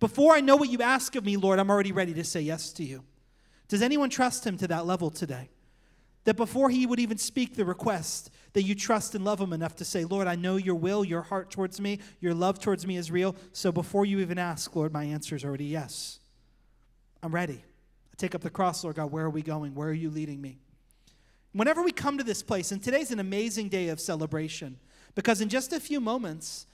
Before 0.00 0.34
I 0.34 0.40
know 0.40 0.56
what 0.56 0.68
you 0.68 0.82
ask 0.82 1.14
of 1.14 1.24
me, 1.24 1.36
Lord, 1.36 1.60
I'm 1.60 1.70
already 1.70 1.92
ready 1.92 2.12
to 2.14 2.24
say 2.24 2.40
yes 2.40 2.72
to 2.72 2.82
you. 2.82 3.04
Does 3.68 3.82
anyone 3.82 4.10
trust 4.10 4.44
him 4.44 4.56
to 4.56 4.66
that 4.66 4.84
level 4.84 5.08
today? 5.08 5.48
That 6.24 6.36
before 6.36 6.70
he 6.70 6.86
would 6.86 6.98
even 6.98 7.18
speak 7.18 7.54
the 7.54 7.64
request, 7.64 8.30
that 8.54 8.64
you 8.64 8.74
trust 8.74 9.14
and 9.14 9.24
love 9.24 9.40
him 9.40 9.52
enough 9.52 9.76
to 9.76 9.84
say, 9.84 10.04
Lord, 10.04 10.26
I 10.26 10.34
know 10.34 10.56
your 10.56 10.74
will, 10.74 11.04
your 11.04 11.22
heart 11.22 11.52
towards 11.52 11.80
me, 11.80 12.00
your 12.18 12.34
love 12.34 12.58
towards 12.58 12.84
me 12.84 12.96
is 12.96 13.12
real. 13.12 13.36
So 13.52 13.70
before 13.70 14.06
you 14.06 14.18
even 14.18 14.40
ask, 14.40 14.74
Lord, 14.74 14.92
my 14.92 15.04
answer 15.04 15.36
is 15.36 15.44
already 15.44 15.66
yes. 15.66 16.19
I'm 17.22 17.34
ready. 17.34 17.62
I 18.12 18.16
take 18.16 18.34
up 18.34 18.40
the 18.40 18.50
cross, 18.50 18.82
Lord 18.82 18.96
God. 18.96 19.10
Where 19.10 19.24
are 19.24 19.30
we 19.30 19.42
going? 19.42 19.74
Where 19.74 19.88
are 19.88 19.94
you 19.94 20.10
leading 20.10 20.40
me? 20.40 20.58
Whenever 21.52 21.82
we 21.82 21.92
come 21.92 22.16
to 22.18 22.24
this 22.24 22.42
place, 22.42 22.72
and 22.72 22.82
today's 22.82 23.10
an 23.10 23.18
amazing 23.18 23.68
day 23.68 23.88
of 23.88 24.00
celebration, 24.00 24.78
because 25.14 25.40
in 25.40 25.48
just 25.48 25.72
a 25.72 25.80
few 25.80 26.00
moments, 26.00 26.66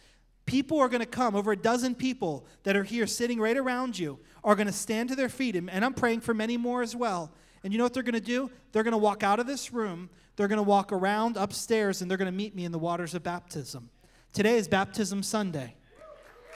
people 0.44 0.78
are 0.78 0.88
going 0.88 1.00
to 1.00 1.06
come, 1.06 1.34
over 1.34 1.52
a 1.52 1.56
dozen 1.56 1.94
people 1.94 2.46
that 2.62 2.76
are 2.76 2.84
here 2.84 3.06
sitting 3.06 3.40
right 3.40 3.56
around 3.56 3.98
you, 3.98 4.18
are 4.44 4.54
going 4.54 4.66
to 4.66 4.72
stand 4.72 5.08
to 5.08 5.16
their 5.16 5.28
feet, 5.28 5.56
and, 5.56 5.70
I'm 5.84 5.94
praying 5.94 6.20
for 6.20 6.34
many 6.34 6.56
more 6.56 6.82
as 6.82 6.94
well. 6.94 7.32
And 7.64 7.72
you 7.72 7.78
know 7.78 7.84
what 7.84 7.94
they're 7.94 8.02
going 8.02 8.14
to 8.14 8.20
do? 8.20 8.50
They're 8.72 8.84
going 8.84 8.92
to 8.92 8.98
walk 8.98 9.22
out 9.22 9.40
of 9.40 9.46
this 9.46 9.72
room, 9.72 10.10
they're 10.36 10.48
going 10.48 10.58
to 10.58 10.62
walk 10.62 10.92
around 10.92 11.36
upstairs, 11.36 12.02
and 12.02 12.10
they're 12.10 12.18
going 12.18 12.30
to 12.30 12.36
meet 12.36 12.54
me 12.54 12.64
in 12.64 12.72
the 12.72 12.78
waters 12.78 13.14
of 13.14 13.22
baptism. 13.22 13.90
Today 14.32 14.58
is 14.58 14.68
Baptism 14.68 15.22
Sunday. 15.22 15.74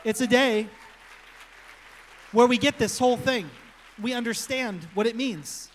It's 0.05 0.21
a 0.21 0.27
day 0.27 0.69
where 2.33 2.47
we 2.47 2.59
get 2.59 2.79
this 2.79 2.99
whole 2.99 3.17
thing. 3.17 3.49
We 4.01 4.13
understand 4.15 4.87
what 4.95 5.07
it 5.07 5.17
means 5.17 5.69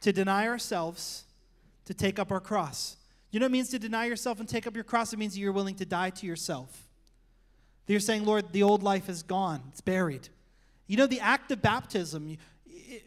to 0.00 0.12
deny 0.12 0.48
ourselves 0.48 1.24
to 1.84 1.94
take 1.94 2.18
up 2.18 2.30
our 2.32 2.40
cross. 2.40 2.96
You 3.30 3.40
know 3.40 3.44
what 3.44 3.50
it 3.50 3.52
means 3.52 3.68
to 3.70 3.78
deny 3.78 4.06
yourself 4.06 4.40
and 4.40 4.48
take 4.48 4.66
up 4.66 4.74
your 4.74 4.84
cross? 4.84 5.12
It 5.12 5.18
means 5.18 5.34
that 5.34 5.40
you're 5.40 5.52
willing 5.52 5.74
to 5.76 5.86
die 5.86 6.10
to 6.10 6.26
yourself. 6.26 6.88
You're 7.86 8.00
saying, 8.00 8.24
Lord, 8.24 8.52
the 8.52 8.62
old 8.62 8.82
life 8.82 9.08
is 9.08 9.22
gone, 9.22 9.62
it's 9.70 9.80
buried. 9.80 10.28
You 10.86 10.96
know, 10.96 11.06
the 11.06 11.20
act 11.20 11.50
of 11.50 11.60
baptism, 11.60 12.38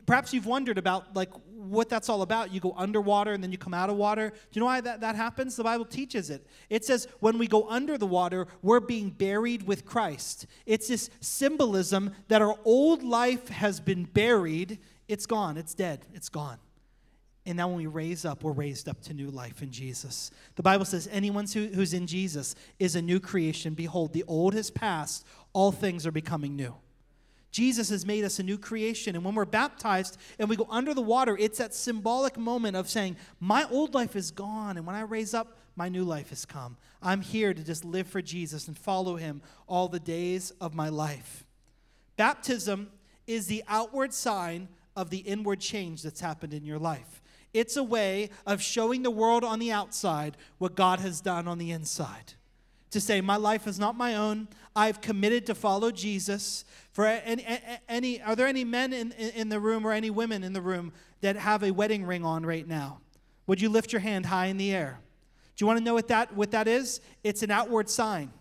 perhaps 0.06 0.34
you've 0.34 0.46
wondered 0.46 0.78
about 0.78 1.16
like 1.16 1.32
what 1.70 1.90
that's 1.90 2.10
all 2.10 2.22
about. 2.22 2.54
You 2.54 2.60
go 2.60 2.74
underwater 2.78 3.34
and 3.34 3.44
then 3.44 3.52
you 3.52 3.58
come 3.58 3.74
out 3.74 3.90
of 3.90 3.96
water. 3.96 4.30
Do 4.30 4.36
you 4.52 4.60
know 4.60 4.66
why 4.66 4.82
that, 4.82 5.02
that 5.02 5.16
happens? 5.16 5.56
The 5.56 5.64
Bible 5.64 5.86
teaches 5.86 6.30
it. 6.30 6.46
It 6.70 6.86
says 6.86 7.08
when 7.20 7.38
we 7.38 7.48
go 7.48 7.68
under 7.70 7.98
the 7.98 8.06
water, 8.06 8.48
we're 8.62 8.80
being 8.80 9.10
buried 9.10 9.68
with 9.68 9.86
Christ. 9.86 10.48
It's 10.66 10.88
this 10.88 11.10
symbolism 11.20 12.14
that 12.28 12.42
our 12.42 12.58
old 12.66 13.04
life 13.04 13.50
has 13.50 13.80
been 13.80 14.04
buried. 14.06 14.80
It's 15.08 15.26
gone, 15.26 15.58
it's 15.58 15.74
dead, 15.74 16.06
it's 16.14 16.30
gone. 16.30 16.58
And 17.46 17.58
now 17.58 17.68
when 17.68 17.78
we 17.78 17.86
raise 17.86 18.26
up, 18.26 18.44
we're 18.44 18.54
raised 18.54 18.90
up 18.90 19.02
to 19.04 19.14
new 19.14 19.30
life 19.30 19.62
in 19.62 19.72
Jesus. 19.72 20.32
The 20.56 20.64
Bible 20.64 20.86
says, 20.86 21.08
anyone 21.12 21.46
who, 21.46 21.68
who's 21.68 21.94
in 21.94 22.08
Jesus 22.08 22.56
is 22.80 22.96
a 22.96 23.02
new 23.02 23.20
creation. 23.20 23.76
Behold, 23.76 24.14
the 24.14 24.24
old 24.28 24.56
has 24.56 24.72
passed, 24.72 25.26
all 25.54 25.72
things 25.72 26.08
are 26.08 26.12
becoming 26.12 26.56
new. 26.56 26.74
Jesus 27.56 27.88
has 27.88 28.06
made 28.06 28.26
us 28.26 28.38
a 28.38 28.44
new 28.44 28.58
creation. 28.58 29.16
And 29.16 29.24
when 29.24 29.34
we're 29.34 29.46
baptized 29.46 30.18
and 30.40 30.50
we 30.50 30.58
go 30.58 30.68
under 30.70 30.94
the 30.94 31.02
water, 31.02 31.38
it's 31.40 31.60
that 31.60 31.74
symbolic 31.74 32.38
moment 32.38 32.76
of 32.76 32.90
saying, 32.90 33.16
My 33.40 33.66
old 33.72 33.94
life 33.94 34.18
is 34.18 34.30
gone. 34.30 34.76
And 34.76 34.86
when 34.86 34.94
I 34.94 35.04
raise 35.04 35.34
up, 35.34 35.58
my 35.74 35.88
new 35.88 36.04
life 36.04 36.32
has 36.32 36.44
come. 36.46 36.76
I'm 37.02 37.22
here 37.22 37.54
to 37.54 37.64
just 37.64 37.86
live 37.86 38.08
for 38.08 38.22
Jesus 38.22 38.68
and 38.68 38.78
follow 38.78 39.16
him 39.16 39.42
all 39.68 39.88
the 39.88 40.02
days 40.02 40.52
of 40.60 40.76
my 40.76 40.90
life. 40.90 41.46
Baptism 42.18 42.92
is 43.26 43.48
the 43.48 43.64
outward 43.70 44.14
sign 44.14 44.68
of 44.98 45.10
the 45.10 45.20
inward 45.20 45.62
change 45.62 46.04
that's 46.04 46.20
happened 46.20 46.54
in 46.54 46.66
your 46.66 46.80
life. 46.80 47.22
It's 47.54 47.78
a 47.78 47.84
way 47.84 48.32
of 48.46 48.62
showing 48.62 49.04
the 49.04 49.10
world 49.10 49.46
on 49.46 49.60
the 49.60 49.72
outside 49.72 50.36
what 50.58 50.76
God 50.76 51.00
has 51.00 51.22
done 51.22 51.48
on 51.48 51.58
the 51.58 51.72
inside. 51.72 52.34
To 52.96 53.02
say, 53.02 53.20
My 53.20 53.36
life 53.36 53.68
is 53.68 53.78
not 53.78 53.98
my 53.98 54.16
own. 54.16 54.48
I've 54.74 55.02
committed 55.02 55.46
to 55.48 55.54
follow 55.54 55.92
Jesus. 55.92 56.64
For 56.94 57.06
any, 57.06 57.46
any 57.90 58.22
are 58.22 58.38
there 58.38 58.48
any 58.48 58.64
men 58.64 58.94
in, 58.94 59.12
in 59.12 59.50
the 59.50 59.60
room 59.60 59.86
or 59.86 59.92
any 59.92 60.10
women 60.10 60.46
in 60.46 60.54
the 60.54 60.62
room 60.62 60.94
that 61.20 61.36
have 61.36 61.62
a 61.62 61.72
wedding 61.72 62.06
ring 62.06 62.24
on 62.24 62.46
right 62.46 62.66
now? 62.66 63.02
Would 63.48 63.60
you 63.60 63.68
lift 63.68 63.92
your 63.92 64.00
hand 64.00 64.28
high 64.28 64.46
in 64.46 64.56
the 64.56 64.74
air? 64.74 65.02
Do 65.58 65.64
you 65.64 65.68
want 65.68 65.78
to 65.78 65.84
know 65.84 65.94
what 65.94 66.08
that, 66.08 66.34
what 66.38 66.52
that 66.52 66.70
is? 66.70 67.02
It's 67.22 67.44
an 67.44 67.52
outward 67.52 67.90
sign 67.90 68.32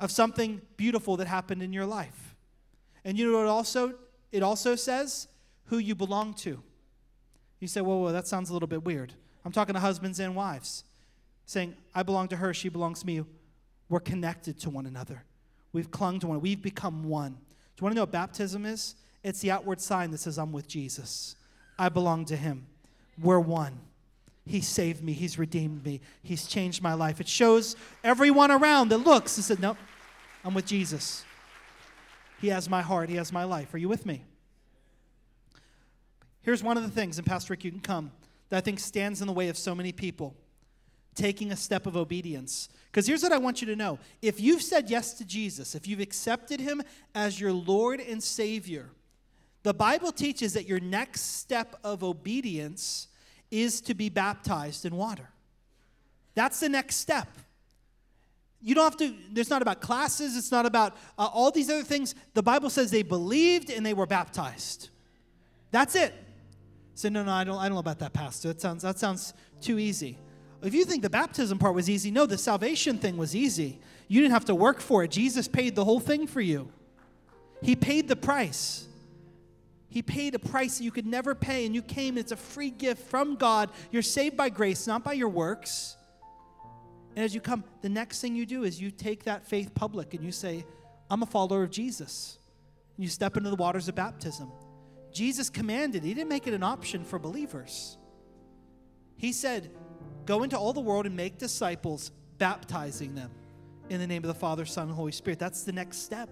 of 0.00 0.10
something 0.10 0.60
beautiful 0.76 1.16
that 1.18 1.28
happened 1.28 1.62
in 1.62 1.72
your 1.72 1.86
life. 1.86 2.34
And 3.04 3.16
you 3.16 3.30
know 3.30 3.38
what 3.38 3.46
also 3.46 3.94
it 4.32 4.42
also 4.42 4.74
says? 4.74 5.28
Who 5.66 5.78
you 5.78 5.94
belong 5.94 6.34
to. 6.34 6.60
You 7.60 7.68
say, 7.68 7.82
whoa, 7.82 7.98
whoa, 7.98 8.10
that 8.10 8.26
sounds 8.26 8.50
a 8.50 8.52
little 8.52 8.66
bit 8.66 8.82
weird. 8.82 9.14
I'm 9.44 9.52
talking 9.52 9.74
to 9.74 9.80
husbands 9.80 10.18
and 10.18 10.34
wives, 10.34 10.82
saying, 11.48 11.74
I 11.94 12.02
belong 12.02 12.28
to 12.28 12.36
her, 12.36 12.52
she 12.52 12.68
belongs 12.68 13.00
to 13.00 13.06
me. 13.06 13.24
We're 13.88 14.00
connected 14.00 14.60
to 14.60 14.70
one 14.70 14.84
another. 14.84 15.24
We've 15.72 15.90
clung 15.90 16.20
to 16.20 16.26
one. 16.26 16.42
We've 16.42 16.60
become 16.60 17.04
one. 17.04 17.30
Do 17.30 17.36
you 17.80 17.84
want 17.84 17.92
to 17.92 17.96
know 17.96 18.02
what 18.02 18.12
baptism 18.12 18.66
is? 18.66 18.96
It's 19.24 19.40
the 19.40 19.50
outward 19.50 19.80
sign 19.80 20.10
that 20.10 20.18
says, 20.18 20.38
I'm 20.38 20.52
with 20.52 20.68
Jesus. 20.68 21.36
I 21.78 21.88
belong 21.88 22.26
to 22.26 22.36
him. 22.36 22.66
We're 23.18 23.40
one. 23.40 23.78
He 24.44 24.60
saved 24.60 25.02
me. 25.02 25.14
He's 25.14 25.38
redeemed 25.38 25.86
me. 25.86 26.02
He's 26.22 26.46
changed 26.46 26.82
my 26.82 26.92
life. 26.92 27.18
It 27.18 27.28
shows 27.28 27.76
everyone 28.04 28.50
around 28.50 28.90
that 28.90 28.98
looks 28.98 29.38
and 29.38 29.44
said, 29.44 29.58
Nope, 29.58 29.78
I'm 30.44 30.52
with 30.52 30.66
Jesus. 30.66 31.24
He 32.42 32.48
has 32.48 32.68
my 32.68 32.82
heart. 32.82 33.08
He 33.08 33.16
has 33.16 33.32
my 33.32 33.44
life. 33.44 33.72
Are 33.72 33.78
you 33.78 33.88
with 33.88 34.04
me? 34.04 34.22
Here's 36.42 36.62
one 36.62 36.76
of 36.76 36.82
the 36.82 36.90
things, 36.90 37.16
and 37.16 37.26
Pastor 37.26 37.54
Rick, 37.54 37.64
you 37.64 37.70
can 37.70 37.80
come, 37.80 38.12
that 38.50 38.58
I 38.58 38.60
think 38.60 38.80
stands 38.80 39.22
in 39.22 39.26
the 39.26 39.32
way 39.32 39.48
of 39.48 39.56
so 39.56 39.74
many 39.74 39.92
people 39.92 40.34
taking 41.18 41.52
a 41.52 41.56
step 41.56 41.86
of 41.86 41.96
obedience. 41.96 42.68
Because 42.86 43.06
here's 43.06 43.22
what 43.22 43.32
I 43.32 43.38
want 43.38 43.60
you 43.60 43.66
to 43.66 43.76
know 43.76 43.98
if 44.22 44.40
you've 44.40 44.62
said 44.62 44.88
yes 44.88 45.12
to 45.14 45.24
Jesus, 45.24 45.74
if 45.74 45.86
you've 45.86 46.00
accepted 46.00 46.60
him 46.60 46.82
as 47.14 47.38
your 47.38 47.52
Lord 47.52 48.00
and 48.00 48.22
Savior, 48.22 48.90
the 49.64 49.74
Bible 49.74 50.12
teaches 50.12 50.54
that 50.54 50.66
your 50.66 50.80
next 50.80 51.38
step 51.38 51.76
of 51.84 52.02
obedience 52.02 53.08
is 53.50 53.80
to 53.82 53.94
be 53.94 54.08
baptized 54.08 54.86
in 54.86 54.94
water. 54.96 55.28
That's 56.34 56.60
the 56.60 56.68
next 56.68 56.96
step. 56.96 57.28
You 58.62 58.74
don't 58.74 58.84
have 58.84 58.96
to, 58.98 59.14
there's 59.32 59.50
not 59.50 59.62
about 59.62 59.80
classes, 59.80 60.36
it's 60.36 60.52
not 60.52 60.66
about 60.66 60.96
uh, 61.18 61.28
all 61.32 61.50
these 61.50 61.70
other 61.70 61.84
things. 61.84 62.14
The 62.34 62.42
Bible 62.42 62.70
says 62.70 62.90
they 62.90 63.02
believed 63.02 63.70
and 63.70 63.84
they 63.84 63.94
were 63.94 64.06
baptized. 64.06 64.90
That's 65.70 65.94
it. 65.94 66.14
So, 66.94 67.08
no, 67.08 67.22
no, 67.22 67.32
I 67.32 67.44
don't, 67.44 67.58
I 67.58 67.64
don't 67.64 67.74
know 67.74 67.80
about 67.80 68.00
that, 68.00 68.12
Pastor. 68.12 68.48
That 68.48 68.60
sounds, 68.60 68.82
that 68.82 68.98
sounds 68.98 69.34
too 69.60 69.78
easy. 69.78 70.18
If 70.62 70.74
you 70.74 70.84
think 70.84 71.02
the 71.02 71.10
baptism 71.10 71.58
part 71.58 71.74
was 71.74 71.88
easy, 71.88 72.10
no, 72.10 72.26
the 72.26 72.38
salvation 72.38 72.98
thing 72.98 73.16
was 73.16 73.34
easy. 73.34 73.78
You 74.08 74.20
didn't 74.20 74.32
have 74.32 74.46
to 74.46 74.54
work 74.54 74.80
for 74.80 75.04
it. 75.04 75.10
Jesus 75.10 75.46
paid 75.46 75.74
the 75.74 75.84
whole 75.84 76.00
thing 76.00 76.26
for 76.26 76.40
you. 76.40 76.68
He 77.62 77.76
paid 77.76 78.08
the 78.08 78.16
price. 78.16 78.86
He 79.88 80.02
paid 80.02 80.34
a 80.34 80.38
price 80.38 80.78
that 80.78 80.84
you 80.84 80.90
could 80.90 81.06
never 81.06 81.34
pay, 81.34 81.64
and 81.64 81.74
you 81.74 81.82
came. 81.82 82.18
It's 82.18 82.32
a 82.32 82.36
free 82.36 82.70
gift 82.70 83.08
from 83.08 83.36
God. 83.36 83.70
You're 83.90 84.02
saved 84.02 84.36
by 84.36 84.48
grace, 84.48 84.86
not 84.86 85.04
by 85.04 85.14
your 85.14 85.28
works. 85.28 85.96
And 87.16 87.24
as 87.24 87.34
you 87.34 87.40
come, 87.40 87.64
the 87.82 87.88
next 87.88 88.20
thing 88.20 88.34
you 88.34 88.46
do 88.46 88.64
is 88.64 88.80
you 88.80 88.90
take 88.90 89.24
that 89.24 89.46
faith 89.46 89.74
public 89.74 90.14
and 90.14 90.24
you 90.24 90.32
say, 90.32 90.64
I'm 91.10 91.22
a 91.22 91.26
follower 91.26 91.62
of 91.62 91.70
Jesus. 91.70 92.38
And 92.96 93.04
you 93.04 93.10
step 93.10 93.36
into 93.36 93.50
the 93.50 93.56
waters 93.56 93.88
of 93.88 93.94
baptism. 93.94 94.52
Jesus 95.12 95.48
commanded, 95.48 96.04
He 96.04 96.14
didn't 96.14 96.28
make 96.28 96.46
it 96.46 96.54
an 96.54 96.62
option 96.62 97.02
for 97.04 97.18
believers. 97.18 97.96
He 99.16 99.32
said, 99.32 99.70
Go 100.28 100.42
into 100.42 100.58
all 100.58 100.74
the 100.74 100.80
world 100.80 101.06
and 101.06 101.16
make 101.16 101.38
disciples, 101.38 102.10
baptizing 102.36 103.14
them 103.14 103.30
in 103.88 103.98
the 103.98 104.06
name 104.06 104.22
of 104.22 104.28
the 104.28 104.34
Father, 104.34 104.66
Son, 104.66 104.88
and 104.88 104.94
Holy 104.94 105.10
Spirit. 105.10 105.38
That's 105.38 105.62
the 105.62 105.72
next 105.72 106.04
step. 106.04 106.28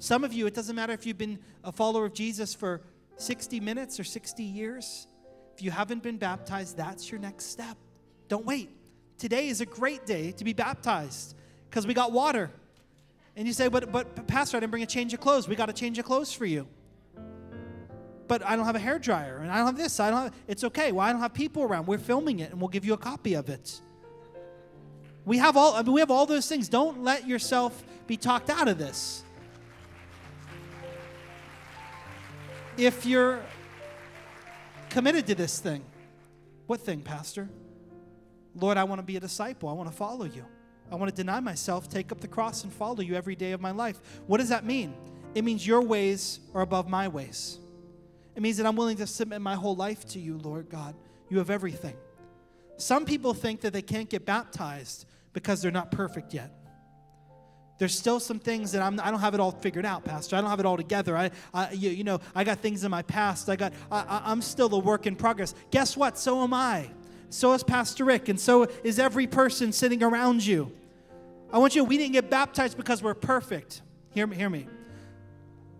Some 0.00 0.24
of 0.24 0.32
you, 0.32 0.48
it 0.48 0.54
doesn't 0.54 0.74
matter 0.74 0.92
if 0.92 1.06
you've 1.06 1.16
been 1.16 1.38
a 1.62 1.70
follower 1.70 2.06
of 2.06 2.12
Jesus 2.12 2.56
for 2.56 2.80
60 3.18 3.60
minutes 3.60 4.00
or 4.00 4.04
60 4.04 4.42
years. 4.42 5.06
If 5.54 5.62
you 5.62 5.70
haven't 5.70 6.02
been 6.02 6.16
baptized, 6.16 6.76
that's 6.76 7.08
your 7.08 7.20
next 7.20 7.44
step. 7.46 7.76
Don't 8.26 8.44
wait. 8.44 8.68
Today 9.16 9.46
is 9.46 9.60
a 9.60 9.66
great 9.66 10.06
day 10.06 10.32
to 10.32 10.42
be 10.42 10.52
baptized 10.52 11.36
because 11.68 11.86
we 11.86 11.94
got 11.94 12.10
water. 12.10 12.50
And 13.36 13.46
you 13.46 13.52
say, 13.52 13.68
but, 13.68 13.92
but, 13.92 14.26
Pastor, 14.26 14.56
I 14.56 14.60
didn't 14.60 14.72
bring 14.72 14.82
a 14.82 14.86
change 14.86 15.14
of 15.14 15.20
clothes. 15.20 15.46
We 15.46 15.54
got 15.54 15.70
a 15.70 15.72
change 15.72 16.00
of 16.00 16.04
clothes 16.04 16.32
for 16.32 16.46
you 16.46 16.66
but 18.30 18.46
I 18.46 18.54
don't 18.54 18.64
have 18.64 18.76
a 18.76 18.78
hair 18.78 19.00
dryer 19.00 19.38
and 19.38 19.50
I 19.50 19.56
don't 19.56 19.66
have 19.66 19.76
this. 19.76 19.98
I 19.98 20.08
don't 20.08 20.22
have, 20.22 20.34
it's 20.46 20.62
okay. 20.62 20.92
Well, 20.92 21.04
I 21.04 21.10
don't 21.10 21.20
have 21.20 21.34
people 21.34 21.64
around. 21.64 21.88
We're 21.88 21.98
filming 21.98 22.38
it 22.38 22.52
and 22.52 22.60
we'll 22.60 22.68
give 22.68 22.84
you 22.84 22.92
a 22.92 22.96
copy 22.96 23.34
of 23.34 23.48
it. 23.48 23.80
We 25.24 25.38
have 25.38 25.56
all 25.56 25.74
I 25.74 25.82
mean, 25.82 25.92
we 25.94 25.98
have 25.98 26.12
all 26.12 26.26
those 26.26 26.48
things. 26.48 26.68
Don't 26.68 27.02
let 27.02 27.26
yourself 27.26 27.82
be 28.06 28.16
talked 28.16 28.48
out 28.48 28.68
of 28.68 28.78
this. 28.78 29.24
If 32.76 33.04
you're 33.04 33.40
committed 34.90 35.26
to 35.26 35.34
this 35.34 35.58
thing, 35.58 35.84
what 36.68 36.82
thing, 36.82 37.00
Pastor? 37.00 37.48
Lord, 38.54 38.76
I 38.76 38.84
want 38.84 39.00
to 39.00 39.04
be 39.04 39.16
a 39.16 39.20
disciple. 39.20 39.68
I 39.68 39.72
want 39.72 39.90
to 39.90 39.96
follow 39.96 40.24
you. 40.24 40.44
I 40.88 40.94
want 40.94 41.10
to 41.10 41.16
deny 41.16 41.40
myself, 41.40 41.88
take 41.88 42.12
up 42.12 42.20
the 42.20 42.28
cross, 42.28 42.62
and 42.62 42.72
follow 42.72 43.00
you 43.00 43.16
every 43.16 43.34
day 43.34 43.50
of 43.50 43.60
my 43.60 43.72
life. 43.72 44.00
What 44.28 44.38
does 44.38 44.50
that 44.50 44.64
mean? 44.64 44.94
It 45.34 45.42
means 45.42 45.66
your 45.66 45.82
ways 45.82 46.38
are 46.54 46.62
above 46.62 46.88
my 46.88 47.08
ways. 47.08 47.59
It 48.40 48.42
means 48.42 48.56
that 48.56 48.64
I'm 48.64 48.74
willing 48.74 48.96
to 48.96 49.06
submit 49.06 49.42
my 49.42 49.54
whole 49.54 49.76
life 49.76 50.06
to 50.12 50.18
you, 50.18 50.38
Lord 50.38 50.70
God. 50.70 50.94
You 51.28 51.36
have 51.36 51.50
everything. 51.50 51.94
Some 52.78 53.04
people 53.04 53.34
think 53.34 53.60
that 53.60 53.74
they 53.74 53.82
can't 53.82 54.08
get 54.08 54.24
baptized 54.24 55.04
because 55.34 55.60
they're 55.60 55.70
not 55.70 55.90
perfect 55.90 56.32
yet. 56.32 56.50
There's 57.78 57.94
still 57.94 58.18
some 58.18 58.38
things 58.38 58.72
that 58.72 58.80
I'm, 58.80 58.98
I 58.98 59.10
don't 59.10 59.20
have 59.20 59.34
it 59.34 59.40
all 59.40 59.50
figured 59.50 59.84
out, 59.84 60.06
Pastor. 60.06 60.36
I 60.36 60.40
don't 60.40 60.48
have 60.48 60.58
it 60.58 60.64
all 60.64 60.78
together. 60.78 61.18
I, 61.18 61.30
I 61.52 61.72
you, 61.72 61.90
you, 61.90 62.02
know, 62.02 62.18
I 62.34 62.44
got 62.44 62.60
things 62.60 62.82
in 62.82 62.90
my 62.90 63.02
past. 63.02 63.50
I 63.50 63.56
got, 63.56 63.74
I, 63.92 64.22
I'm 64.24 64.40
still 64.40 64.74
a 64.74 64.78
work 64.78 65.06
in 65.06 65.16
progress. 65.16 65.54
Guess 65.70 65.98
what? 65.98 66.16
So 66.16 66.42
am 66.42 66.54
I. 66.54 66.88
So 67.28 67.52
is 67.52 67.62
Pastor 67.62 68.06
Rick, 68.06 68.30
and 68.30 68.40
so 68.40 68.68
is 68.82 68.98
every 68.98 69.26
person 69.26 69.70
sitting 69.70 70.02
around 70.02 70.46
you. 70.46 70.72
I 71.52 71.58
want 71.58 71.76
you. 71.76 71.84
We 71.84 71.98
didn't 71.98 72.14
get 72.14 72.30
baptized 72.30 72.78
because 72.78 73.02
we're 73.02 73.12
perfect. 73.12 73.82
Hear 74.14 74.26
me. 74.26 74.36
Hear 74.36 74.48
me. 74.48 74.66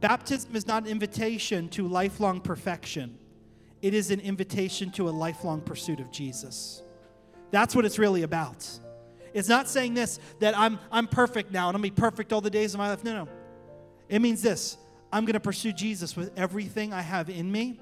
Baptism 0.01 0.57
is 0.57 0.67
not 0.67 0.85
an 0.85 0.89
invitation 0.89 1.69
to 1.71 1.87
lifelong 1.87 2.41
perfection, 2.41 3.19
it 3.83 3.95
is 3.95 4.11
an 4.11 4.21
invitation 4.21 4.91
to 4.93 5.09
a 5.09 5.11
lifelong 5.11 5.61
pursuit 5.61 6.01
of 6.01 6.11
Jesus. 6.11 6.83
That's 7.51 7.75
what 7.75 7.85
it's 7.85 7.99
really 7.99 8.23
about. 8.23 8.69
It's 9.33 9.49
not 9.49 9.69
saying 9.69 9.95
this 9.95 10.19
that 10.41 10.57
I'm, 10.57 10.79
I'm 10.91 11.07
perfect 11.07 11.53
now 11.53 11.69
and 11.69 11.77
I'm 11.77 11.83
going 11.83 11.91
to 11.91 11.97
be 11.97 12.01
perfect 12.01 12.33
all 12.33 12.41
the 12.41 12.51
days 12.51 12.75
of 12.75 12.79
my 12.79 12.91
life. 12.91 13.05
No, 13.05 13.25
no. 13.25 13.29
It 14.09 14.21
means 14.21 14.43
this 14.43 14.77
I'm 15.13 15.25
going 15.25 15.35
to 15.35 15.41
pursue 15.41 15.73
Jesus 15.73 16.17
with 16.17 16.33
everything 16.37 16.93
I 16.93 17.03
have 17.03 17.31
in 17.31 17.51
me. 17.51 17.81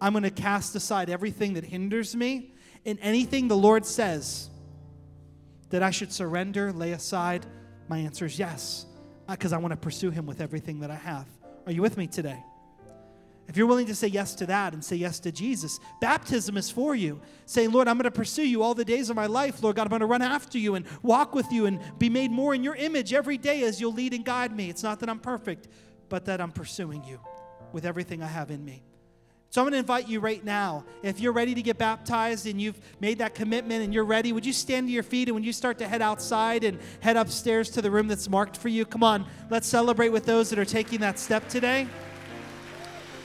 I'm 0.00 0.12
going 0.12 0.24
to 0.24 0.30
cast 0.30 0.74
aside 0.74 1.08
everything 1.08 1.54
that 1.54 1.64
hinders 1.64 2.14
me 2.14 2.52
and 2.84 2.98
anything 3.00 3.48
the 3.48 3.56
Lord 3.56 3.86
says 3.86 4.50
that 5.70 5.82
I 5.82 5.90
should 5.90 6.12
surrender, 6.12 6.72
lay 6.72 6.92
aside. 6.92 7.46
My 7.88 7.98
answer 7.98 8.26
is 8.26 8.38
yes, 8.38 8.86
because 9.28 9.52
I 9.52 9.58
want 9.58 9.72
to 9.72 9.76
pursue 9.76 10.10
Him 10.10 10.26
with 10.26 10.40
everything 10.40 10.80
that 10.80 10.90
I 10.90 10.96
have. 10.96 11.26
Are 11.66 11.72
you 11.72 11.82
with 11.82 11.96
me 11.96 12.06
today? 12.06 12.42
If 13.48 13.56
you're 13.56 13.66
willing 13.66 13.86
to 13.86 13.94
say 13.94 14.08
yes 14.08 14.34
to 14.36 14.46
that 14.46 14.72
and 14.72 14.84
say 14.84 14.96
yes 14.96 15.20
to 15.20 15.30
Jesus, 15.30 15.78
baptism 16.00 16.56
is 16.56 16.70
for 16.70 16.94
you. 16.94 17.20
Saying, 17.44 17.70
Lord, 17.70 17.86
I'm 17.86 17.96
going 17.96 18.04
to 18.04 18.10
pursue 18.10 18.46
you 18.46 18.62
all 18.62 18.74
the 18.74 18.84
days 18.84 19.08
of 19.08 19.16
my 19.16 19.26
life. 19.26 19.62
Lord 19.62 19.76
God, 19.76 19.82
I'm 19.82 19.88
going 19.88 20.00
to 20.00 20.06
run 20.06 20.22
after 20.22 20.58
you 20.58 20.74
and 20.74 20.84
walk 21.02 21.34
with 21.34 21.52
you 21.52 21.66
and 21.66 21.80
be 21.98 22.08
made 22.08 22.30
more 22.30 22.54
in 22.54 22.64
your 22.64 22.74
image 22.74 23.12
every 23.12 23.38
day 23.38 23.62
as 23.62 23.80
you'll 23.80 23.92
lead 23.92 24.14
and 24.14 24.24
guide 24.24 24.54
me. 24.54 24.68
It's 24.68 24.82
not 24.82 25.00
that 25.00 25.08
I'm 25.08 25.20
perfect, 25.20 25.68
but 26.08 26.24
that 26.24 26.40
I'm 26.40 26.50
pursuing 26.50 27.04
you 27.04 27.20
with 27.72 27.84
everything 27.84 28.22
I 28.22 28.26
have 28.26 28.50
in 28.50 28.64
me. 28.64 28.82
So 29.50 29.62
I'm 29.62 29.64
going 29.64 29.72
to 29.72 29.78
invite 29.78 30.08
you 30.08 30.20
right 30.20 30.44
now. 30.44 30.84
If 31.02 31.18
you're 31.20 31.32
ready 31.32 31.54
to 31.54 31.62
get 31.62 31.78
baptized 31.78 32.46
and 32.46 32.60
you've 32.60 32.78
made 33.00 33.18
that 33.18 33.34
commitment 33.34 33.82
and 33.82 33.94
you're 33.94 34.04
ready, 34.04 34.32
would 34.32 34.44
you 34.44 34.52
stand 34.52 34.88
to 34.88 34.92
your 34.92 35.02
feet 35.02 35.28
and 35.28 35.34
when 35.34 35.44
you 35.44 35.52
start 35.52 35.78
to 35.78 35.88
head 35.88 36.02
outside 36.02 36.62
and 36.64 36.78
head 37.00 37.16
upstairs 37.16 37.70
to 37.70 37.82
the 37.82 37.90
room 37.90 38.08
that's 38.08 38.28
marked 38.28 38.56
for 38.56 38.68
you? 38.68 38.84
Come 38.84 39.02
on, 39.02 39.24
let's 39.50 39.66
celebrate 39.66 40.10
with 40.10 40.26
those 40.26 40.50
that 40.50 40.58
are 40.58 40.64
taking 40.64 41.00
that 41.00 41.18
step 41.18 41.48
today. 41.48 41.86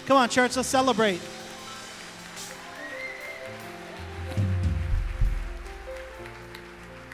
Come 0.06 0.18
on, 0.18 0.30
church, 0.30 0.56
let's 0.56 0.70
celebrate. 0.70 1.20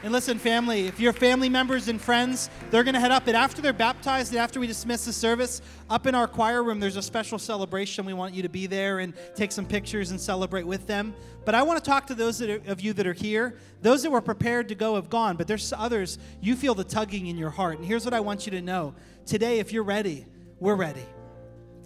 And 0.04 0.12
listen, 0.12 0.38
family, 0.38 0.86
if 0.86 1.00
your 1.00 1.12
family 1.12 1.48
members 1.48 1.88
and 1.88 2.00
friends, 2.00 2.50
they're 2.70 2.84
going 2.84 2.94
to 2.94 3.00
head 3.00 3.10
up. 3.10 3.26
And 3.26 3.36
after 3.36 3.60
they're 3.60 3.72
baptized 3.72 4.32
and 4.32 4.38
after 4.38 4.60
we 4.60 4.68
dismiss 4.68 5.04
the 5.04 5.12
service, 5.12 5.60
up 5.90 6.06
in 6.06 6.14
our 6.14 6.28
choir 6.28 6.62
room, 6.62 6.78
there's 6.78 6.94
a 6.94 7.02
special 7.02 7.36
celebration. 7.36 8.04
We 8.04 8.12
want 8.12 8.32
you 8.32 8.42
to 8.42 8.48
be 8.48 8.68
there 8.68 9.00
and 9.00 9.12
take 9.34 9.50
some 9.50 9.66
pictures 9.66 10.12
and 10.12 10.20
celebrate 10.20 10.64
with 10.64 10.86
them. 10.86 11.14
But 11.44 11.56
I 11.56 11.62
want 11.62 11.82
to 11.82 11.90
talk 11.90 12.06
to 12.08 12.14
those 12.14 12.40
are, 12.40 12.60
of 12.68 12.80
you 12.80 12.92
that 12.92 13.08
are 13.08 13.12
here. 13.12 13.58
Those 13.82 14.04
that 14.04 14.10
were 14.10 14.20
prepared 14.20 14.68
to 14.68 14.76
go 14.76 14.94
have 14.94 15.10
gone, 15.10 15.36
but 15.36 15.48
there's 15.48 15.72
others, 15.72 16.18
you 16.40 16.54
feel 16.54 16.74
the 16.74 16.84
tugging 16.84 17.26
in 17.26 17.36
your 17.36 17.50
heart. 17.50 17.78
And 17.78 17.86
here's 17.86 18.04
what 18.04 18.14
I 18.14 18.20
want 18.20 18.46
you 18.46 18.52
to 18.52 18.62
know 18.62 18.94
today, 19.26 19.58
if 19.58 19.72
you're 19.72 19.82
ready, 19.82 20.26
we're 20.60 20.76
ready. 20.76 21.06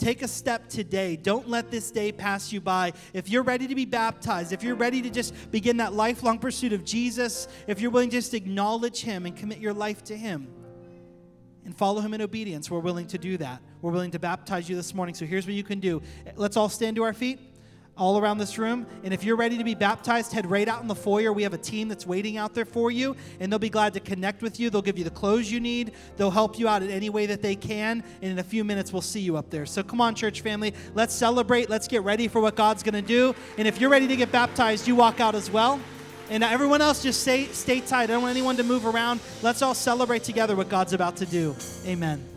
Take 0.03 0.23
a 0.23 0.29
step 0.29 0.69
today. 0.69 1.15
Don't 1.15 1.49
let 1.49 1.71
this 1.71 1.93
day 1.93 2.11
pass 2.11 2.51
you 2.51 2.61
by. 2.61 2.93
If 3.12 3.29
you're 3.29 3.45
ready 3.45 3.69
to 3.69 3.75
be 3.77 3.85
baptized, 3.85 4.53
if 4.53 4.65
you're 4.65 4.75
ready 4.75 5.01
to 5.01 5.09
just 5.09 5.33
begin 5.53 5.77
that 5.77 5.93
lifelong 5.93 6.41
pursuit 6.41 6.73
of 6.73 6.85
Jesus, 6.85 7.47
if 7.69 7.81
you're 7.81 7.93
willing 7.93 8.11
to 8.11 8.17
just 8.17 8.35
acknowledge 8.35 9.03
Him 9.03 9.27
and 9.27 9.37
commit 9.37 9.59
your 9.59 9.73
life 9.73 10.03
to 10.07 10.17
Him 10.17 10.49
and 11.65 11.79
follow 11.79 12.01
Him 12.01 12.15
in 12.15 12.21
obedience, 12.21 12.69
we're 12.69 12.81
willing 12.81 13.07
to 13.07 13.19
do 13.19 13.37
that. 13.37 13.62
We're 13.81 13.93
willing 13.93 14.11
to 14.11 14.19
baptize 14.19 14.69
you 14.69 14.75
this 14.75 14.93
morning. 14.93 15.15
So 15.15 15.25
here's 15.25 15.47
what 15.47 15.55
you 15.55 15.62
can 15.62 15.79
do. 15.79 16.03
Let's 16.35 16.57
all 16.57 16.69
stand 16.69 16.97
to 16.97 17.05
our 17.05 17.12
feet 17.12 17.38
all 18.03 18.19
around 18.19 18.38
this 18.38 18.59
room. 18.59 18.85
And 19.05 19.15
if 19.15 19.23
you're 19.23 19.37
ready 19.37 19.57
to 19.57 19.62
be 19.62 19.77
baptized, 19.77 20.33
head 20.33 20.51
right 20.51 20.67
out 20.67 20.83
in 20.83 20.88
the 20.88 20.95
foyer. 20.95 21.33
We 21.33 21.45
have 21.45 21.55
a 21.55 21.59
team 21.59 21.87
that's 21.87 22.05
waiting 22.05 22.37
out 22.37 22.53
there 22.53 22.65
for 22.65 22.91
you, 22.91 23.15
and 23.38 23.51
they'll 23.51 23.61
be 23.61 23.71
glad 23.71 23.95
to 23.95 24.01
connect 24.01 24.43
with 24.43 24.59
you. 24.59 24.71
They'll 24.71 24.83
give 24.83 24.99
you 24.99 25.05
the 25.05 25.11
clothes 25.11 25.53
you 25.53 25.61
need, 25.61 25.93
they'll 26.17 26.33
help 26.33 26.59
you 26.59 26.67
out 26.67 26.83
in 26.83 26.91
any 26.91 27.11
way 27.11 27.27
that 27.27 27.43
they 27.43 27.55
can. 27.55 28.03
And 28.21 28.33
in 28.33 28.38
a 28.41 28.43
few 28.43 28.65
minutes, 28.65 28.93
we'll 28.93 29.03
see 29.03 29.21
you 29.21 29.37
up 29.37 29.51
there. 29.51 29.67
So 29.67 29.85
come 29.85 30.01
on, 30.01 30.17
church 30.17 30.41
family, 30.41 30.75
let's 30.95 31.15
celebrate. 31.15 31.71
Let's 31.71 31.87
get 31.87 32.03
ready 32.03 32.27
for 32.27 32.41
what 32.41 32.57
God's 32.57 32.83
going 32.83 32.95
to 32.95 33.03
do. 33.03 33.37
And 33.57 33.69
if 33.69 33.81
you're 33.81 33.91
ready 33.91 34.09
to 34.09 34.17
get 34.17 34.33
baptized, 34.33 34.88
you 34.88 34.97
walk 34.97 35.21
out 35.21 35.37
as 35.37 35.49
well. 35.49 35.79
And 36.29 36.43
everyone 36.43 36.83
else, 36.83 37.05
just 37.05 37.21
stay, 37.21 37.47
stay 37.53 37.81
tight. 37.83 38.05
I 38.05 38.07
don't 38.07 38.23
want 38.23 38.33
anyone 38.33 38.57
to 38.57 38.65
move 38.65 38.85
around. 38.85 39.21
Let's 39.43 39.62
all 39.62 39.75
celebrate 39.75 40.25
together 40.25 40.57
what 40.57 40.69
God's 40.69 40.93
about 40.93 41.19
to 41.19 41.27
do. 41.27 41.55
Amen. 41.87 42.32